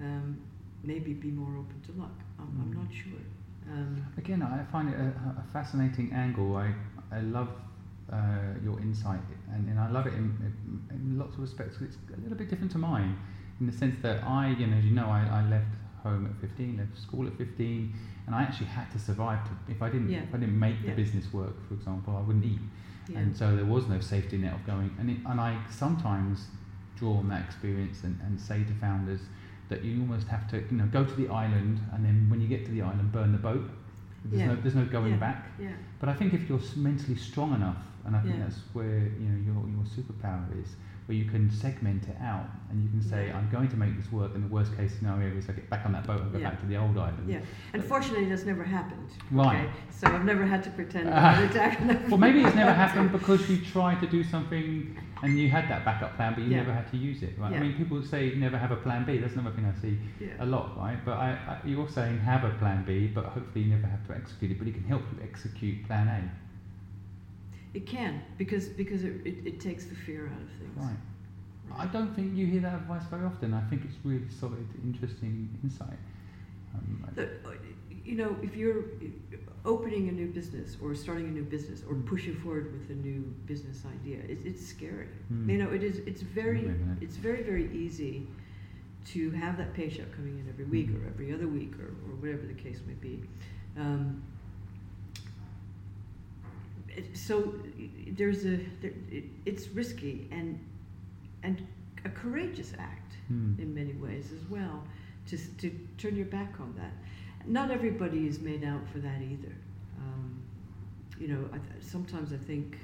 um, 0.00 0.38
maybe 0.82 1.12
be 1.12 1.30
more 1.30 1.54
open 1.62 1.78
to 1.86 1.92
luck. 2.00 2.16
I'm, 2.38 2.48
I'm 2.62 2.70
Mm. 2.72 2.76
not 2.82 2.92
sure. 3.02 3.20
Um, 3.70 4.04
Again, 4.16 4.42
I 4.42 4.64
find 4.72 4.88
it 4.88 4.96
a, 4.98 5.08
a 5.40 5.44
fascinating 5.52 6.12
angle. 6.12 6.56
I, 6.56 6.74
I 7.12 7.20
love 7.20 7.48
uh, 8.12 8.16
your 8.62 8.78
insight, 8.80 9.20
and, 9.52 9.68
and 9.68 9.78
I 9.78 9.90
love 9.90 10.06
it 10.06 10.14
in, 10.14 10.36
in, 10.90 11.18
lots 11.18 11.34
of 11.34 11.40
respects. 11.40 11.76
It's 11.80 11.96
a 12.16 12.20
little 12.20 12.36
bit 12.36 12.48
different 12.48 12.72
to 12.72 12.78
mine, 12.78 13.18
in 13.60 13.66
the 13.66 13.72
sense 13.72 13.96
that 14.02 14.24
I, 14.24 14.48
you 14.58 14.66
know, 14.66 14.76
as 14.78 14.84
you 14.84 14.92
know, 14.92 15.06
I, 15.06 15.26
I 15.30 15.48
left 15.48 15.66
home 16.02 16.26
at 16.26 16.40
15, 16.40 16.78
left 16.78 17.00
school 17.00 17.26
at 17.26 17.36
15, 17.36 17.92
and 18.26 18.34
I 18.34 18.42
actually 18.42 18.66
had 18.66 18.90
to 18.92 18.98
survive. 18.98 19.44
To, 19.44 19.50
if 19.72 19.82
I 19.82 19.88
didn't, 19.90 20.10
Yeah. 20.10 20.20
if 20.22 20.34
I 20.34 20.38
didn't 20.38 20.58
make 20.58 20.76
Yeah. 20.82 20.90
the 20.90 20.96
business 20.96 21.32
work, 21.32 21.54
for 21.68 21.74
example, 21.74 22.16
I 22.16 22.20
wouldn't 22.20 22.44
eat, 22.44 22.60
yeah. 23.08 23.18
and 23.18 23.36
so 23.36 23.54
there 23.56 23.64
was 23.66 23.86
no 23.88 24.00
safety 24.00 24.38
net 24.38 24.54
of 24.54 24.66
going. 24.66 24.94
And 24.98 25.10
it, 25.10 25.18
and 25.26 25.40
I 25.40 25.58
sometimes 25.70 26.46
draw 26.96 27.18
on 27.18 27.28
that 27.28 27.44
experience 27.44 28.02
and, 28.04 28.18
and 28.24 28.40
say 28.40 28.64
to 28.64 28.74
founders 28.80 29.20
that 29.68 29.84
you 29.84 30.00
almost 30.00 30.28
have 30.28 30.48
to, 30.50 30.56
you 30.70 30.76
know, 30.78 30.86
go 30.86 31.04
to 31.04 31.14
the 31.14 31.28
island, 31.28 31.80
and 31.92 32.04
then 32.04 32.26
when 32.30 32.40
you 32.40 32.48
get 32.48 32.64
to 32.66 32.70
the 32.72 32.82
island, 32.82 33.12
burn 33.12 33.32
the 33.32 33.38
boat. 33.38 33.68
There's 34.24 34.40
Yeah. 34.42 34.48
no 34.48 34.56
there's 34.56 34.74
no 34.74 34.84
going 34.84 35.12
Yeah. 35.12 35.18
back. 35.18 35.46
yeah. 35.60 35.68
But 36.00 36.08
I 36.08 36.14
think 36.14 36.34
if 36.34 36.48
you're 36.48 36.60
mentally 36.76 37.16
strong 37.16 37.54
enough, 37.54 37.82
and 38.04 38.16
I 38.16 38.20
think 38.20 38.38
that's 38.38 38.60
where 38.72 38.98
you 39.20 39.28
know 39.28 39.38
your 39.48 39.68
your 39.74 39.84
superpower 39.84 40.44
is, 40.62 40.76
where 41.08 41.16
you 41.16 41.24
can 41.24 41.50
segment 41.50 42.02
it 42.06 42.16
out 42.20 42.44
and 42.70 42.82
you 42.82 42.88
can 42.90 43.00
say, 43.00 43.28
Yeah. 43.28 43.38
I'm 43.38 43.48
going 43.50 43.68
to 43.70 43.76
make 43.78 43.96
this 43.96 44.12
work, 44.12 44.34
and 44.34 44.44
the 44.44 44.48
worst 44.54 44.76
case 44.76 44.92
scenario 44.98 45.34
is 45.38 45.48
I 45.48 45.52
get 45.52 45.70
back 45.70 45.86
on 45.86 45.92
that 45.92 46.06
boat 46.06 46.20
and 46.20 46.30
go 46.30 46.38
Yeah. 46.38 46.50
back 46.50 46.60
to 46.60 46.66
the 46.66 46.76
old 46.76 46.98
island. 46.98 47.24
Yeah, 47.26 47.40
unfortunately, 47.72 48.26
that's 48.28 48.44
never 48.44 48.62
happened. 48.62 49.08
Right. 49.30 49.56
Okay? 49.64 49.70
So 49.90 50.06
I've 50.08 50.26
never 50.26 50.44
had 50.44 50.62
to 50.64 50.70
pretend 50.70 51.08
actually. 51.14 51.96
Well, 52.10 52.18
maybe 52.18 52.42
it's 52.44 52.54
never 52.54 52.74
happened 52.84 53.10
because 53.10 53.48
you 53.48 53.56
tried 53.64 54.00
to 54.00 54.06
do 54.06 54.22
something 54.22 54.98
and 55.22 55.38
you 55.38 55.48
had 55.48 55.66
that 55.70 55.82
backup 55.86 56.14
plan, 56.16 56.34
but 56.34 56.44
you 56.44 56.50
Yeah. 56.50 56.58
never 56.58 56.74
had 56.74 56.90
to 56.90 56.98
use 56.98 57.22
it, 57.22 57.38
right? 57.38 57.54
I 57.54 57.58
mean, 57.58 57.74
people 57.74 58.02
say 58.02 58.34
never 58.36 58.58
have 58.58 58.70
a 58.70 58.76
plan 58.76 59.06
B. 59.06 59.16
That's 59.16 59.32
another 59.32 59.56
thing 59.56 59.64
I 59.64 59.80
see 59.80 59.98
Yeah. 60.20 60.28
a 60.40 60.44
lot, 60.46 60.76
right? 60.76 61.02
But 61.06 61.16
I, 61.16 61.30
I, 61.48 61.66
you're 61.66 61.88
saying 61.88 62.18
have 62.18 62.44
a 62.44 62.50
plan 62.58 62.84
B, 62.84 63.06
but 63.06 63.24
hopefully 63.24 63.64
you 63.64 63.70
never 63.74 63.86
have 63.86 64.06
to 64.08 64.14
execute 64.14 64.50
it. 64.50 64.58
But 64.58 64.68
it 64.68 64.74
can 64.74 64.84
help 64.84 65.00
you 65.10 65.22
execute 65.22 65.86
plan 65.86 66.06
A, 66.08 66.20
It 67.74 67.86
can 67.86 68.22
because 68.38 68.66
because 68.68 69.04
it, 69.04 69.14
it, 69.24 69.46
it 69.46 69.60
takes 69.60 69.84
the 69.86 69.94
fear 69.94 70.26
out 70.26 70.40
of 70.42 70.48
things. 70.58 70.76
right? 70.76 70.96
I 71.76 71.86
don't 71.86 72.14
think 72.16 72.34
you 72.36 72.46
hear 72.46 72.62
that 72.62 72.74
advice 72.74 73.02
very 73.10 73.26
often. 73.26 73.52
I 73.52 73.60
think 73.68 73.82
it's 73.84 73.96
really 74.04 74.26
solid, 74.40 74.66
interesting 74.82 75.48
insight. 75.62 75.98
Um, 76.74 77.06
The- 77.14 77.30
you 78.04 78.14
know, 78.16 78.34
if 78.42 78.56
you're 78.56 78.84
opening 79.66 80.08
a 80.08 80.12
new 80.12 80.28
business 80.28 80.78
or 80.82 80.94
starting 80.94 81.26
a 81.26 81.30
new 81.30 81.42
business 81.44 81.82
or 81.86 81.94
Mm. 81.94 82.06
pushing 82.06 82.34
forward 82.36 82.72
with 82.72 82.88
a 82.88 82.94
new 82.94 83.20
business 83.44 83.84
idea, 83.84 84.16
it, 84.20 84.38
it's 84.46 84.64
scary. 84.66 85.08
Mm. 85.30 85.50
You 85.50 85.58
know, 85.58 85.70
it 85.70 85.82
is. 85.82 85.98
It's 86.06 86.22
very. 86.22 86.60
Absolutely, 86.60 86.82
isn't 86.84 87.02
it? 87.02 87.04
It's 87.04 87.16
very 87.16 87.42
very 87.42 87.66
easy 87.76 88.26
to 89.12 89.30
have 89.32 89.58
that 89.58 89.74
paycheck 89.74 90.10
coming 90.16 90.38
in 90.38 90.48
every 90.48 90.64
week 90.64 90.88
Mm. 90.88 91.04
or 91.04 91.08
every 91.08 91.34
other 91.34 91.48
week 91.48 91.74
or, 91.78 91.88
or 92.06 92.14
whatever 92.20 92.46
the 92.46 92.54
case 92.54 92.80
may 92.86 92.94
be. 92.94 93.20
Um, 93.76 94.22
so 97.14 97.54
there's 98.12 98.44
a 98.44 98.56
there, 98.80 98.92
it, 99.10 99.24
it's 99.46 99.68
risky 99.68 100.28
and 100.30 100.58
and 101.42 101.66
a 102.04 102.08
courageous 102.10 102.72
act 102.78 103.14
Hmm. 103.28 103.52
in 103.60 103.74
many 103.74 103.92
ways 103.92 104.32
as 104.32 104.48
well 104.48 104.82
to, 105.26 105.36
to 105.58 105.70
turn 105.98 106.16
your 106.16 106.24
back 106.26 106.54
on 106.60 106.74
that 106.78 106.92
not 107.46 107.70
everybody 107.70 108.26
is 108.26 108.40
made 108.40 108.64
out 108.64 108.80
for 108.90 109.00
that 109.00 109.20
either 109.20 109.52
um, 110.00 110.42
you 111.20 111.28
know 111.28 111.44
I 111.52 111.58
th- 111.58 111.82
sometimes 111.82 112.32
i 112.32 112.38
think 112.38 112.78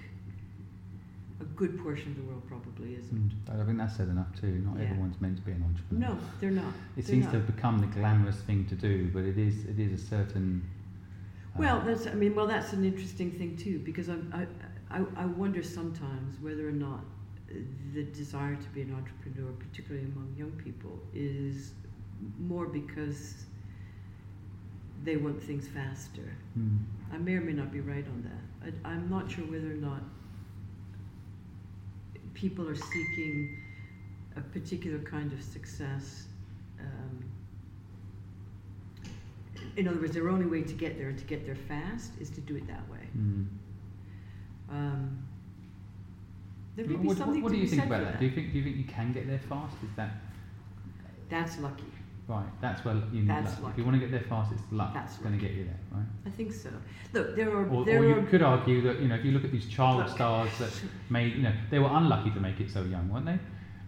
a 1.40 1.44
good 1.56 1.78
portion 1.82 2.10
of 2.10 2.16
the 2.18 2.22
world 2.24 2.42
probably 2.46 2.94
isn't 2.94 3.32
Mm, 3.48 3.60
I 3.62 3.64
think 3.64 3.78
that's 3.78 3.96
said 3.96 4.08
enough 4.08 4.28
too. 4.40 4.62
Not 4.66 4.76
Yeah. 4.78 4.84
everyone's 4.90 5.20
meant 5.20 5.36
to 5.36 5.42
be 5.42 5.52
an 5.52 5.62
entrepreneur. 5.62 6.08
no 6.14 6.18
they're 6.40 6.50
not 6.50 6.68
It 6.68 6.74
They're 6.96 7.04
seems 7.04 7.24
not. 7.24 7.32
to 7.32 7.38
have 7.38 7.46
become 7.54 7.78
the 7.78 7.86
glamorous 7.86 8.36
thing 8.42 8.66
to 8.66 8.74
do, 8.74 9.10
but 9.14 9.24
it 9.24 9.38
is 9.38 9.64
it 9.64 9.78
is 9.80 9.92
a 10.00 10.06
certain. 10.06 10.62
Well, 11.56 11.80
that's. 11.86 12.06
I 12.06 12.14
mean, 12.14 12.34
well, 12.34 12.46
that's 12.46 12.72
an 12.72 12.84
interesting 12.84 13.30
thing 13.30 13.56
too, 13.56 13.78
because 13.78 14.08
I, 14.08 14.46
I, 14.90 15.04
I 15.16 15.26
wonder 15.26 15.62
sometimes 15.62 16.36
whether 16.40 16.68
or 16.68 16.72
not 16.72 17.00
the 17.94 18.02
desire 18.04 18.56
to 18.56 18.68
be 18.70 18.82
an 18.82 18.92
entrepreneur, 18.94 19.52
particularly 19.52 20.06
among 20.06 20.34
young 20.36 20.50
people, 20.52 20.98
is 21.14 21.72
more 22.38 22.66
because 22.66 23.46
they 25.04 25.16
want 25.16 25.42
things 25.42 25.68
faster. 25.68 26.36
mm, 26.58 26.78
I 27.12 27.18
may 27.18 27.34
or 27.34 27.40
may 27.40 27.52
not 27.52 27.70
be 27.72 27.80
right 27.80 28.06
on 28.06 28.22
that. 28.22 28.72
I, 28.84 28.88
I'm 28.88 29.08
not 29.08 29.30
sure 29.30 29.44
whether 29.44 29.70
or 29.70 29.76
not 29.76 30.02
people 32.34 32.68
are 32.68 32.74
seeking 32.74 33.56
a 34.36 34.40
particular 34.40 34.98
kind 34.98 35.32
of 35.32 35.42
success. 35.42 36.26
Um, 36.80 37.24
in 39.76 39.88
other 39.88 39.98
words, 40.00 40.12
their 40.14 40.28
only 40.28 40.46
way 40.46 40.62
to 40.62 40.72
get 40.74 40.98
there 40.98 41.08
and 41.08 41.18
to 41.18 41.24
get 41.24 41.44
there 41.46 41.56
fast 41.56 42.12
is 42.20 42.30
to 42.30 42.40
do 42.40 42.56
it 42.56 42.66
that 42.68 42.88
way. 42.90 43.08
mm. 43.16 43.46
Um, 44.70 45.18
there 46.76 46.86
may 46.86 46.94
What, 46.94 47.02
be 47.02 47.08
what- 47.08 47.16
something 47.18 47.42
what 47.42 47.50
to 47.50 47.54
do 47.56 47.60
you 47.60 47.68
think 47.68 47.84
about 47.84 48.00
that? 48.02 48.12
that. 48.12 48.18
Do 48.20 48.24
you 48.26 48.30
think 48.32 48.52
do 48.52 48.58
you 48.58 48.64
think 48.64 48.76
you 48.76 48.84
can 48.84 49.12
get 49.12 49.26
there 49.28 49.38
fast? 49.38 49.76
Is 49.82 49.90
that 49.96 50.10
That's 51.28 51.58
lucky. 51.58 51.84
right? 52.28 52.46
That's 52.60 52.84
where 52.84 52.94
you 53.12 53.20
need 53.20 53.28
That's 53.28 53.60
luck. 53.60 53.72
If 53.72 53.78
you 53.78 53.84
want 53.84 53.94
to 53.96 54.00
get 54.00 54.10
there 54.10 54.28
fast, 54.28 54.52
it's 54.52 54.62
luck 54.72 54.94
That's 54.94 55.12
that's 55.12 55.22
going 55.22 55.38
to 55.38 55.44
get 55.44 55.54
you 55.56 55.64
there, 55.64 55.78
right? 55.92 56.06
I 56.26 56.30
think 56.30 56.52
so. 56.52 56.70
Look, 57.12 57.36
there 57.36 57.50
are 57.50 57.68
Or, 57.68 57.84
there 57.84 58.00
or 58.00 58.04
you 58.04 58.14
are 58.18 58.22
could 58.22 58.42
argue 58.42 58.80
that 58.82 59.00
you 59.00 59.08
know 59.08 59.14
if 59.16 59.24
you 59.24 59.32
look 59.32 59.44
at 59.44 59.52
these 59.52 59.66
child 59.68 59.98
Look. 59.98 60.08
stars 60.08 60.50
that 60.58 60.72
made 61.10 61.34
you 61.34 61.42
know 61.42 61.52
they 61.70 61.78
were 61.78 61.90
unlucky 61.90 62.30
to 62.30 62.40
make 62.40 62.58
it 62.60 62.70
so 62.70 62.82
young, 62.82 63.08
weren't 63.12 63.26
they? 63.26 63.38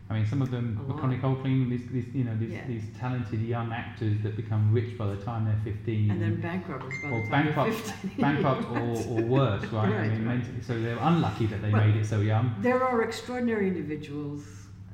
I 0.08 0.14
mean, 0.14 0.26
some 0.26 0.40
of 0.40 0.52
them. 0.52 0.78
Macaulay 0.86 1.18
Culkin, 1.18 1.68
these, 1.68 1.86
these 1.88 2.06
you 2.14 2.22
know 2.24 2.36
these, 2.36 2.50
Yeah. 2.52 2.66
these 2.68 2.84
talented 2.98 3.40
young 3.42 3.72
actors 3.72 4.16
that 4.22 4.36
become 4.36 4.72
rich 4.72 4.96
by 4.96 5.06
the 5.08 5.16
time 5.16 5.44
they're 5.46 5.60
fifteen. 5.64 6.10
and 6.12 6.22
then 6.22 6.40
bankrupts 6.40 6.94
by 7.02 7.08
or 7.10 7.22
the 7.22 7.28
time 7.28 7.44
bankrupt, 7.46 7.70
you're 7.70 7.78
15. 7.78 8.22
bankrupt 8.22 8.64
or, 8.70 9.18
or 9.18 9.22
worse, 9.36 9.64
right? 9.72 9.92
I 9.92 10.08
mean, 10.08 10.26
right. 10.28 10.44
so 10.64 10.80
they're 10.80 10.98
unlucky 11.00 11.46
that 11.46 11.60
they 11.60 11.70
Well, 11.72 11.84
made 11.86 11.96
it 11.96 12.06
so 12.06 12.20
young. 12.20 12.54
There 12.60 12.82
are 12.84 13.02
extraordinary 13.02 13.66
individuals 13.66 14.44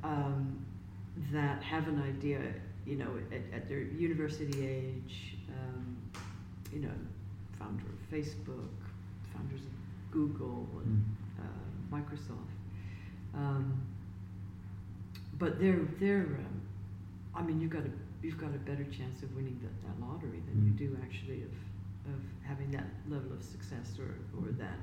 um, 0.03 0.65
that 1.31 1.63
have 1.63 1.89
an 1.89 2.03
idea, 2.03 2.41
you 2.87 2.97
know, 2.97 3.11
at, 3.31 3.43
at 3.55 3.69
their 3.69 3.83
university 3.83 4.67
age, 4.67 5.37
um, 5.59 5.97
you 6.73 6.81
know, 6.81 6.97
founder 7.59 7.85
of 7.85 8.01
Facebook, 8.11 8.73
founders 9.35 9.61
of 9.61 9.73
Google 10.11 10.67
and 10.85 11.05
Mm. 11.05 11.45
uh, 11.45 11.97
Microsoft. 11.97 12.55
Um, 13.35 13.81
but 15.43 15.59
they're 15.61 15.85
they're, 15.99 16.31
um, 16.47 16.57
I 17.35 17.43
mean, 17.43 17.61
you've 17.61 17.75
got 17.79 17.83
a 17.91 17.93
you've 18.23 18.39
got 18.45 18.53
a 18.61 18.63
better 18.71 18.85
chance 18.99 19.19
of 19.25 19.29
winning 19.35 19.59
that, 19.65 19.75
that 19.85 19.97
lottery 20.07 20.41
than 20.47 20.57
Mm. 20.61 20.67
you 20.69 20.73
do 20.85 20.89
actually 21.07 21.41
of 21.49 21.55
of 22.15 22.21
having 22.51 22.71
that 22.79 22.89
level 23.15 23.33
of 23.39 23.43
success 23.55 23.89
or, 24.03 24.11
or 24.39 24.47
that 24.65 24.79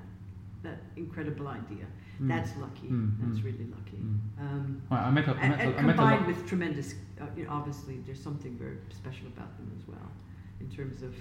that 0.65 0.79
incredible 0.97 1.47
idea. 1.47 1.85
Mm. 2.21 2.27
That's 2.33 2.51
lucky. 2.65 2.89
Mm, 2.89 3.11
That's 3.21 3.39
mm, 3.39 3.45
really 3.49 3.67
lucky. 3.77 3.99
mm. 4.03 4.17
Um, 4.45 4.81
Right, 4.91 5.05
I 5.09 5.11
met 5.17 5.27
a, 5.29 5.31
I 5.31 5.47
met 5.49 5.59
and 5.61 5.69
I 5.79 5.81
met 5.81 5.95
a 5.95 5.97
combined 5.97 6.25
with 6.31 6.39
tremendous, 6.51 6.89
uh, 7.21 7.25
you 7.37 7.43
know, 7.45 7.51
obviously 7.59 7.95
there's 8.05 8.23
something 8.29 8.53
very 8.65 8.77
special 9.01 9.27
about 9.27 9.51
them 9.57 9.69
as 9.79 9.87
well, 9.87 10.09
in 10.59 10.67
terms 10.77 10.97
of 11.09 11.13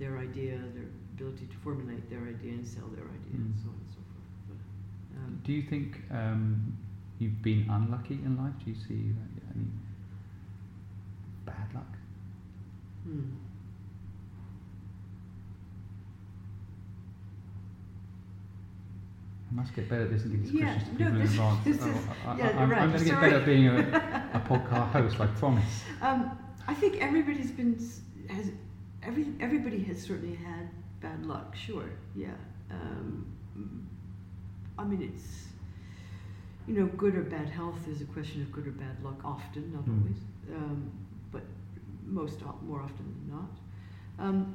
their 0.00 0.18
idea, 0.18 0.58
their 0.76 0.88
ability 1.14 1.46
to 1.52 1.56
formulate 1.66 2.04
their 2.10 2.24
idea 2.34 2.52
and 2.58 2.66
sell 2.76 2.88
their 2.96 3.08
idea, 3.18 3.36
and 3.44 3.54
Mm. 3.54 3.62
so 3.62 3.68
on 3.74 3.78
and 3.84 3.90
so 3.96 4.00
forth. 4.12 4.30
But, 4.50 4.60
um, 5.20 5.40
Do 5.46 5.52
you 5.58 5.62
think 5.72 5.88
um, 6.20 6.76
you've 7.24 7.42
been 7.42 7.66
unlucky 7.70 8.14
in 8.24 8.36
life? 8.36 8.52
Do 8.64 8.70
you 8.70 8.76
see 8.76 9.12
any 9.54 9.66
bad 11.46 11.68
luck? 11.74 11.92
hmm. 13.04 13.20
I 19.50 19.54
must 19.54 19.74
get 19.74 19.88
better 19.88 20.02
at 20.04 20.10
this 20.10 20.22
and 20.24 20.32
give 20.32 20.42
these 20.42 20.52
Yeah, 20.52 20.72
questions 20.72 20.84
to 20.98 21.04
no, 21.04 21.10
people 21.10 21.14
in 21.14 21.20
this- 21.22 21.30
advance. 21.32 21.64
this 21.64 21.78
Oh, 21.82 21.88
is- 21.90 22.06
I, 22.26 22.38
yeah, 22.38 22.58
I'm, 22.58 22.70
right, 22.70 22.82
I'm 22.82 22.88
going 22.90 23.04
to 23.04 23.10
get 23.10 23.20
better 23.20 23.36
at 23.38 23.46
being 23.46 23.66
a, 23.68 23.78
a 24.34 24.40
podcast 24.40 24.90
host, 24.92 25.20
I 25.20 25.26
promise. 25.26 25.82
Um, 26.02 26.30
I 26.66 26.74
think 26.74 26.96
everybody's 27.00 27.50
been 27.50 27.78
has 28.30 28.50
every 29.02 29.26
everybody 29.38 29.82
has 29.84 30.00
certainly 30.00 30.34
had 30.34 30.70
bad 31.00 31.26
luck. 31.26 31.54
Sure, 31.54 31.84
yeah. 32.16 32.28
Um, 32.70 33.26
I 34.78 34.84
mean, 34.84 35.02
it's 35.02 35.48
you 36.66 36.74
know, 36.74 36.86
good 36.96 37.14
or 37.14 37.22
bad 37.22 37.48
health 37.48 37.86
is 37.88 38.00
a 38.00 38.04
question 38.06 38.40
of 38.42 38.50
good 38.52 38.66
or 38.66 38.72
bad 38.72 39.02
luck. 39.02 39.20
Often, 39.24 39.72
not 39.72 39.84
Mm. 39.84 39.98
always. 39.98 40.20
Um, 40.54 40.90
but 41.30 41.42
most 42.06 42.42
o- 42.42 42.58
more 42.66 42.80
often 42.80 43.04
than 43.06 43.36
not. 43.36 43.50
Um, 44.18 44.54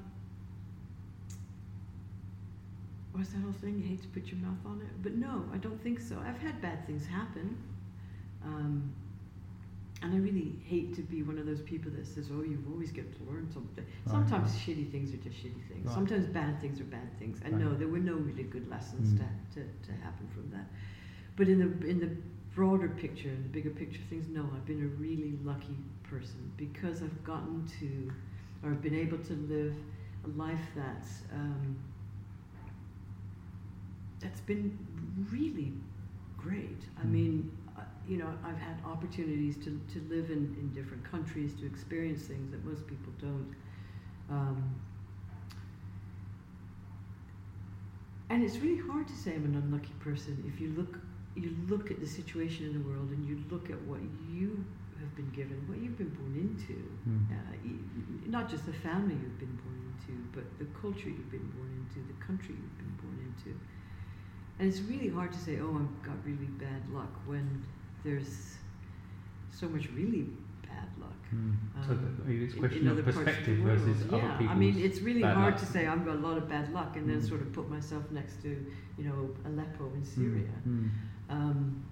what's 3.11 3.29
that 3.31 3.39
whole 3.39 3.51
thing? 3.51 3.77
You 3.77 3.83
hate 3.87 4.01
to 4.01 4.07
put 4.09 4.27
your 4.31 4.39
mouth 4.39 4.65
on 4.65 4.81
it, 4.81 5.01
but 5.03 5.15
no, 5.15 5.45
I 5.53 5.57
don't 5.57 5.81
think 5.81 5.99
so. 5.99 6.17
I've 6.19 6.37
had 6.37 6.61
bad 6.61 6.85
things 6.85 7.05
happen, 7.05 7.57
um, 8.43 8.91
and 10.01 10.13
I 10.13 10.17
really 10.17 10.55
hate 10.63 10.93
to 10.95 11.01
be 11.01 11.23
one 11.23 11.37
of 11.37 11.45
those 11.45 11.61
people 11.61 11.91
that 11.91 12.07
says, 12.07 12.29
"Oh, 12.31 12.41
you've 12.41 12.67
always 12.71 12.91
get 12.91 13.11
to 13.17 13.23
learn 13.31 13.49
something." 13.51 13.83
Right, 13.83 14.11
Sometimes 14.11 14.51
right. 14.51 14.59
shitty 14.61 14.91
things 14.91 15.13
are 15.13 15.17
just 15.17 15.37
shitty 15.37 15.61
things. 15.67 15.85
Right. 15.85 15.93
Sometimes 15.93 16.25
bad 16.27 16.59
things 16.61 16.79
are 16.79 16.85
bad 16.85 17.17
things, 17.19 17.39
and 17.43 17.59
no, 17.59 17.75
there 17.75 17.87
were 17.87 17.99
no 17.99 18.15
really 18.15 18.43
good 18.43 18.69
lessons 18.69 19.13
Mm. 19.13 19.17
to, 19.53 19.59
to, 19.61 19.67
to 19.87 19.91
happen 20.01 20.27
from 20.29 20.49
that. 20.51 20.67
But 21.39 21.50
in 21.50 21.60
the 21.60 21.88
in 21.88 22.01
the 22.01 22.12
broader 22.55 22.89
picture, 22.89 23.29
in 23.29 23.43
the 23.43 23.50
bigger 23.50 23.72
picture 23.72 24.01
things, 24.12 24.29
no, 24.29 24.50
I've 24.55 24.67
been 24.67 24.84
a 24.84 24.88
really 25.01 25.39
lucky 25.43 25.77
person 26.03 26.53
because 26.58 27.03
I've 27.03 27.24
gotten 27.25 27.65
to, 27.81 28.13
or 28.63 28.72
I've 28.74 28.84
been 28.84 28.96
able 28.96 29.19
to 29.19 29.34
live 29.36 29.75
a 30.25 30.29
life 30.38 30.62
that's 30.75 31.24
um, 31.34 31.77
that's 34.22 34.41
been 34.41 34.77
really 35.31 35.74
great. 36.38 36.84
I 36.98 37.05
Mm. 37.05 37.12
mean, 37.12 37.51
uh, 37.77 37.84
you 38.08 38.17
know, 38.17 38.34
I've 38.43 38.58
had 38.58 38.77
opportunities 38.86 39.58
to, 39.58 39.79
to 39.93 40.00
live 40.10 40.31
in, 40.31 40.55
in 40.60 40.72
different 40.74 41.03
countries, 41.03 41.55
to 41.55 41.67
experience 41.67 42.24
things 42.24 42.51
that 42.51 42.65
most 42.65 42.88
people 42.88 43.13
don't. 43.19 43.55
Um, 44.29 44.75
and 48.29 48.43
it's 48.43 48.60
really 48.60 48.79
hard 48.88 49.08
to 49.08 49.15
say 49.15 49.36
I'm 49.36 49.46
an 49.46 49.55
unlucky 49.55 49.93
person 50.00 50.43
if 50.48 50.60
you 50.62 50.69
look 50.77 51.00
you 51.41 51.55
look 51.69 51.91
at 51.91 52.00
the 52.00 52.08
situation 52.08 52.65
in 52.67 52.74
the 52.74 52.84
world 52.89 53.10
and 53.10 53.27
you 53.27 53.41
look 53.50 53.69
at 53.69 53.79
what 53.84 54.00
you 54.29 54.63
have 55.00 55.15
been 55.15 55.29
given, 55.31 55.58
what 55.67 55.77
you've 55.79 55.98
been 55.98 56.10
born 56.19 56.36
into, 56.36 56.75
mm. 57.08 57.24
uh, 57.31 58.29
not 58.29 58.50
just 58.50 58.65
the 58.65 58.74
family 58.74 59.15
you've 59.15 59.39
been 59.39 59.55
born 59.63 59.79
into, 59.93 60.13
but 60.36 60.43
the 60.60 60.65
culture 60.79 61.10
you've 61.10 61.31
been 61.31 61.50
born 61.55 61.72
into, 61.88 62.05
the 62.08 62.25
country 62.25 62.55
you've 62.60 62.77
been 62.77 62.96
born 63.01 63.17
into. 63.31 63.58
And 64.60 64.67
it's 64.67 64.81
really 64.81 65.08
hard 65.10 65.31
to 65.31 65.39
say, 65.39 65.60
oh, 65.62 65.74
I've 65.81 66.03
got 66.05 66.17
really 66.25 66.50
bad 66.60 66.81
luck 66.93 67.13
when 67.25 67.63
there's 68.03 68.55
so 69.51 69.67
much 69.69 69.88
really 69.96 70.27
bad 70.63 70.89
luck. 71.00 71.15
Mm. 71.34 71.55
So 71.86 71.91
um, 71.93 72.22
the- 72.25 72.43
it's 72.43 72.53
a 72.53 72.55
in- 72.58 72.60
question 72.63 72.88
of 72.88 72.93
other 72.93 73.03
parts 73.03 73.17
perspective 73.17 73.58
the 73.60 73.63
world. 73.63 73.79
versus 73.79 74.05
yeah, 74.12 74.17
other 74.17 74.31
people's 74.38 74.50
I 74.50 74.55
mean, 74.55 74.77
it's 74.79 75.00
really 75.00 75.22
hard 75.22 75.53
luck. 75.53 75.60
to 75.60 75.65
say 75.65 75.88
I've 75.88 76.03
got 76.05 76.15
a 76.17 76.19
lot 76.27 76.38
of 76.38 76.50
bad 76.50 76.74
luck 76.74 76.98
and 76.98 77.10
then 77.10 77.22
Mm. 77.22 77.29
sort 77.29 77.41
of 77.41 77.53
put 77.53 77.69
myself 77.69 78.03
next 78.12 78.41
to, 78.43 78.50
you 78.98 79.03
know, 79.05 79.29
Aleppo 79.46 79.93
in 79.96 80.03
Syria. 80.03 80.51
Mm. 80.67 80.89
Um, 81.29 81.83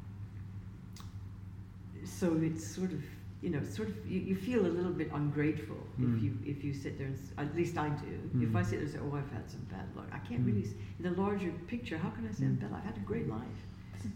so 2.03 2.37
it's 2.41 2.65
sort 2.65 2.91
of, 2.91 3.03
you 3.41 3.49
know, 3.49 3.63
sort 3.63 3.89
of, 3.89 4.07
you, 4.09 4.19
you 4.19 4.35
feel 4.35 4.65
a 4.65 4.67
little 4.77 4.91
bit 4.91 5.09
ungrateful 5.13 5.75
Mm. 5.99 6.15
if 6.17 6.23
you 6.23 6.37
if 6.45 6.63
you 6.63 6.73
sit 6.73 6.97
there 6.99 7.07
and 7.07 7.17
at 7.37 7.55
least 7.55 7.77
I 7.77 7.89
do. 7.89 8.19
If 8.41 8.49
Mm. 8.49 8.55
I 8.55 8.61
sit 8.63 8.71
there 8.71 8.79
and 8.81 8.89
say, 8.91 8.99
oh, 9.01 9.15
I've 9.15 9.31
had 9.31 9.49
some 9.49 9.61
bad 9.71 9.87
luck, 9.95 10.07
I 10.11 10.19
can't 10.19 10.41
Mm. 10.41 10.47
really. 10.47 10.69
In 10.99 11.03
the 11.03 11.21
larger 11.21 11.51
picture, 11.67 11.97
how 11.97 12.09
can 12.11 12.27
I 12.27 12.31
say 12.31 12.45
I'm 12.45 12.57
Mm. 12.57 12.61
bad? 12.61 12.73
I've 12.73 12.83
had 12.85 12.97
a 12.97 13.05
great 13.11 13.27
life. 13.27 13.57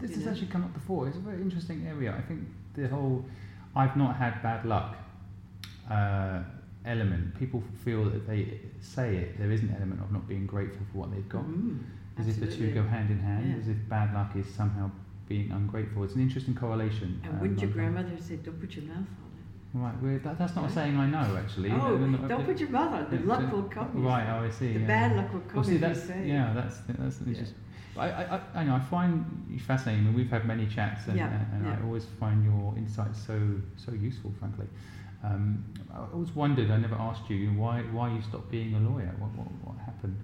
This, 0.00 0.14
has 0.14 0.24
know? 0.24 0.30
actually 0.30 0.46
come 0.46 0.64
up 0.64 0.72
before. 0.72 1.06
It's 1.08 1.16
a 1.16 1.20
very 1.20 1.42
interesting 1.42 1.86
area. 1.86 2.14
I 2.16 2.22
think 2.22 2.40
the 2.74 2.88
whole 2.88 3.24
I've 3.74 3.96
not 3.96 4.16
had 4.16 4.42
bad 4.42 4.64
luck 4.64 4.96
uh, 5.90 6.42
element, 6.84 7.34
people 7.38 7.62
feel 7.84 8.04
that 8.04 8.14
if 8.16 8.26
they 8.26 8.60
say 8.80 9.16
it, 9.16 9.38
there 9.38 9.50
is 9.50 9.62
an 9.62 9.74
element 9.76 10.00
of 10.00 10.10
not 10.12 10.26
being 10.28 10.46
grateful 10.46 10.84
for 10.92 10.98
what 10.98 11.10
they've 11.12 11.28
got. 11.28 11.44
Mm, 11.44 11.78
as 12.18 12.28
if 12.28 12.38
the 12.40 12.46
two 12.46 12.70
go 12.72 12.82
hand 12.84 13.10
in 13.10 13.18
hand, 13.18 13.48
Yeah. 13.50 13.56
as 13.56 13.68
if 13.68 13.76
bad 13.88 14.14
luck 14.14 14.36
is 14.36 14.46
somehow 14.46 14.90
being 15.32 15.50
ungrateful. 15.50 16.04
It's 16.04 16.14
an 16.14 16.20
interesting 16.20 16.54
correlation. 16.54 17.10
And 17.24 17.32
um, 17.32 17.40
wouldn't 17.40 17.60
your 17.62 17.70
grandmother 17.70 18.10
say, 18.28 18.36
"Don't 18.36 18.60
put 18.60 18.76
your 18.76 18.84
mouth 18.84 19.08
on 19.24 19.30
it? 19.40 20.04
Right, 20.04 20.22
that, 20.24 20.38
that's 20.38 20.54
not 20.54 20.68
a 20.70 20.72
saying 20.78 20.96
I 21.04 21.06
know 21.06 21.26
actually. 21.42 21.70
Oh, 21.70 21.96
not- 21.96 22.28
don't 22.28 22.44
put 22.44 22.58
your 22.60 22.68
mouth 22.68 22.92
on 22.92 23.02
it. 23.04 23.10
The 23.10 23.16
Yeah, 23.16 23.32
luck 23.32 23.52
will 23.52 23.68
come. 23.76 23.90
Right, 23.94 24.26
oh, 24.32 24.44
I 24.48 24.50
see. 24.50 24.74
The 24.74 24.80
yeah. 24.80 24.86
bad 24.86 25.16
luck 25.16 25.32
will 25.32 25.40
come 25.40 25.56
Well, 25.56 25.64
see, 25.64 25.78
that's 25.78 26.02
say. 26.02 26.22
yeah, 26.26 26.52
that's 26.58 26.76
that's 26.98 27.18
just. 27.40 27.54
I, 27.96 28.06
I, 28.08 28.40
I, 28.54 28.64
know 28.64 28.74
I 28.74 28.80
find 28.80 29.12
you 29.50 29.60
fascinating. 29.60 30.00
I 30.00 30.04
mean, 30.06 30.14
we've 30.14 30.30
had 30.30 30.46
many 30.46 30.66
chats, 30.66 31.08
and, 31.08 31.20
and 31.20 31.66
I 31.66 31.76
always 31.86 32.06
find 32.20 32.38
your 32.50 32.74
insights 32.76 33.18
so 33.28 33.38
so 33.84 33.92
useful. 33.92 34.30
Frankly, 34.38 34.66
um, 35.24 35.64
I 35.94 35.98
always 36.14 36.32
wondered. 36.42 36.70
I 36.70 36.78
never 36.86 36.98
asked 37.08 37.26
you 37.30 37.50
why 37.62 37.76
why 37.96 38.06
you 38.14 38.20
stopped 38.20 38.50
being 38.50 38.74
a 38.74 38.80
lawyer. 38.90 39.12
What 39.22 39.30
what, 39.38 39.48
what 39.64 39.76
happened? 39.90 40.18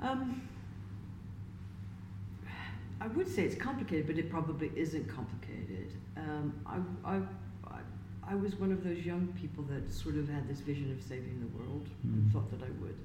Um, 0.00 0.42
I 3.04 3.08
would 3.08 3.28
say 3.28 3.42
it's 3.42 3.54
complicated, 3.54 4.06
but 4.06 4.16
it 4.16 4.30
probably 4.30 4.72
isn't 4.74 5.06
complicated. 5.08 5.92
Um, 6.16 6.54
I, 6.64 6.76
I, 7.16 7.16
I, 7.70 7.80
I 8.32 8.34
was 8.34 8.54
one 8.56 8.72
of 8.72 8.82
those 8.82 9.04
young 9.04 9.28
people 9.38 9.62
that 9.64 9.92
sort 9.92 10.14
of 10.16 10.26
had 10.26 10.48
this 10.48 10.60
vision 10.60 10.90
of 10.90 11.02
saving 11.06 11.38
the 11.40 11.58
world 11.58 11.86
and 12.02 12.22
Mm. 12.24 12.32
thought 12.32 12.50
that 12.50 12.62
I 12.62 12.70
would. 12.80 12.96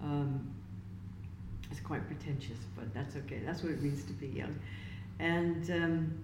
Um, 0.00 0.48
it's 1.72 1.80
quite 1.80 2.06
pretentious, 2.06 2.58
but 2.76 2.94
that's 2.94 3.16
okay. 3.16 3.40
That's 3.44 3.64
what 3.64 3.72
it 3.72 3.82
means 3.82 4.04
to 4.04 4.12
be 4.12 4.28
young. 4.28 4.54
And 5.18 5.68
um, 5.72 6.18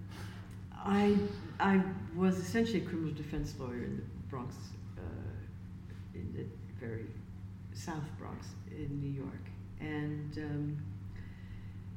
I, 0.76 1.16
I 1.58 1.80
was 2.14 2.38
essentially 2.38 2.82
a 2.82 2.84
criminal 2.84 3.12
defense 3.14 3.54
lawyer 3.58 3.82
in 3.82 3.96
the 3.96 4.02
Bronx, 4.30 4.54
uh, 4.96 5.02
in 6.14 6.32
the 6.36 6.44
very 6.78 7.06
South 7.72 8.06
Bronx 8.16 8.46
in 8.70 9.00
New 9.00 9.10
York. 9.10 9.44
And, 9.80 10.38
um, 10.38 10.76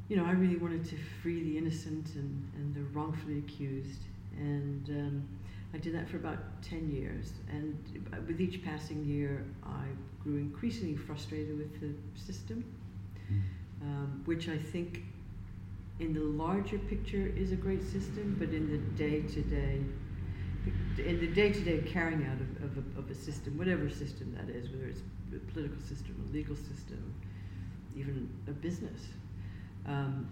you 0.08 0.16
know, 0.16 0.26
I 0.26 0.32
really 0.32 0.58
wanted 0.58 0.86
to 0.86 0.96
free 1.22 1.44
the 1.44 1.58
innocent 1.58 2.16
and, 2.16 2.52
and 2.56 2.76
the 2.76 2.82
wrongfully 2.98 3.40
accused. 3.40 4.02
And 4.38 4.90
um, 4.90 5.28
I 5.74 5.78
did 5.78 5.96
that 5.96 6.08
for 6.08 6.18
about 6.18 6.62
10 6.62 6.92
years. 6.92 7.32
And 7.50 7.78
with 8.28 8.40
each 8.40 8.64
passing 8.64 9.04
year, 9.06 9.46
I 9.66 9.86
grew 10.24 10.38
increasingly 10.38 10.96
frustrated 10.96 11.58
with 11.58 11.80
the 11.82 11.90
system, 12.20 12.64
um, 13.82 14.22
which 14.26 14.48
I 14.48 14.58
think 14.58 15.04
in 16.00 16.14
the 16.14 16.22
larger 16.22 16.78
picture 16.78 17.32
is 17.36 17.52
a 17.52 17.56
great 17.56 17.82
system, 17.82 18.36
but 18.38 18.50
in 18.50 18.70
the 18.70 18.78
day 18.98 19.22
to 19.22 19.42
day, 19.42 19.82
in 20.98 21.20
the 21.20 21.28
day 21.28 21.52
to 21.52 21.62
day 21.62 21.80
carrying 21.80 22.26
out 22.26 22.40
of, 22.42 22.78
of, 22.78 22.78
a, 22.78 23.00
of 23.00 23.10
a 23.10 23.16
system, 23.16 23.58
whatever 23.58 23.90
system 23.90 24.36
that 24.38 24.54
is, 24.54 24.70
whether 24.70 24.86
it's 24.86 25.02
a 25.34 25.40
political 25.52 25.80
system, 25.82 26.16
a 26.30 26.34
legal 26.34 26.56
system, 26.56 27.14
even 27.96 28.30
a 28.48 28.52
business, 28.52 29.08
um, 29.88 30.28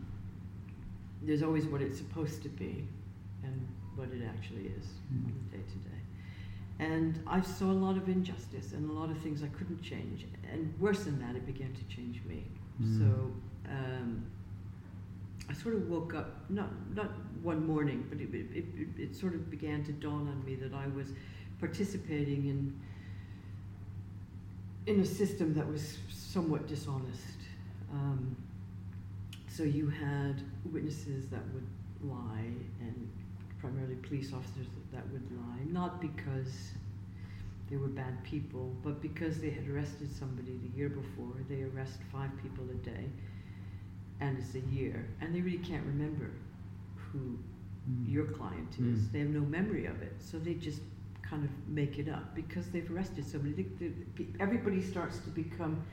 there's 1.21 1.43
always 1.43 1.65
what 1.65 1.81
it's 1.81 1.97
supposed 1.97 2.43
to 2.43 2.49
be 2.49 2.87
and 3.43 3.67
what 3.95 4.09
it 4.09 4.23
actually 4.27 4.71
is 4.77 4.87
on 5.11 5.33
the 5.51 5.57
day 5.57 5.63
to 5.63 5.77
day. 5.89 5.93
And 6.79 7.21
I 7.27 7.41
saw 7.41 7.65
a 7.65 7.71
lot 7.71 7.97
of 7.97 8.09
injustice 8.09 8.73
and 8.73 8.89
a 8.89 8.93
lot 8.93 9.09
of 9.09 9.17
things 9.19 9.43
I 9.43 9.47
couldn't 9.47 9.81
change. 9.81 10.25
And 10.51 10.73
worse 10.79 11.03
than 11.03 11.19
that, 11.19 11.35
it 11.35 11.45
began 11.45 11.73
to 11.73 11.95
change 11.95 12.21
me. 12.25 12.43
Mm. 12.81 12.97
So 12.97 13.31
um, 13.69 14.25
I 15.49 15.53
sort 15.53 15.75
of 15.75 15.87
woke 15.89 16.15
up, 16.15 16.49
not, 16.49 16.69
not 16.93 17.11
one 17.41 17.65
morning, 17.65 18.05
but 18.09 18.19
it, 18.19 18.33
it, 18.33 18.65
it, 18.75 19.01
it 19.01 19.15
sort 19.15 19.33
of 19.35 19.49
began 19.49 19.83
to 19.85 19.91
dawn 19.91 20.27
on 20.27 20.43
me 20.45 20.55
that 20.55 20.73
I 20.73 20.87
was 20.87 21.07
participating 21.59 22.47
in, 22.47 22.79
in 24.87 24.99
a 24.99 25.05
system 25.05 25.53
that 25.53 25.67
was 25.67 25.97
somewhat 26.09 26.67
dishonest. 26.67 27.37
Um, 27.91 28.35
so 29.55 29.63
you 29.63 29.87
had 29.89 30.41
witnesses 30.71 31.27
that 31.29 31.43
would 31.53 31.67
lie, 32.09 32.51
and 32.81 33.09
primarily 33.59 33.95
police 33.95 34.33
officers 34.33 34.67
that, 34.91 35.03
would 35.11 35.29
lie, 35.31 35.63
not 35.71 36.01
because 36.01 36.71
they 37.69 37.77
were 37.77 37.87
bad 37.87 38.23
people, 38.23 38.71
but 38.83 39.01
because 39.01 39.39
they 39.39 39.49
had 39.49 39.67
arrested 39.69 40.09
somebody 40.11 40.57
the 40.63 40.77
year 40.77 40.89
before. 40.89 41.33
They 41.49 41.63
arrest 41.63 41.99
five 42.11 42.31
people 42.41 42.65
a 42.71 42.75
day, 42.85 43.05
and 44.19 44.37
it's 44.37 44.55
a 44.55 44.59
year, 44.73 45.07
and 45.21 45.33
they 45.35 45.41
really 45.41 45.57
can't 45.59 45.85
remember 45.85 46.31
who 46.95 47.37
Mm. 47.89 48.09
your 48.09 48.25
client 48.27 48.69
is. 48.79 48.99
Mm. 49.01 49.11
They 49.11 49.19
have 49.19 49.29
no 49.29 49.41
memory 49.41 49.85
of 49.87 50.01
it, 50.01 50.13
so 50.19 50.39
they 50.39 50.53
just 50.53 50.81
kind 51.21 51.43
of 51.43 51.49
make 51.67 51.99
it 51.99 52.07
up 52.07 52.33
because 52.33 52.69
they've 52.69 52.89
arrested 52.89 53.25
somebody. 53.25 53.67
They, 53.79 53.87
they, 54.17 54.25
everybody 54.39 54.81
starts 54.81 55.17
to 55.19 55.29
become 55.31 55.83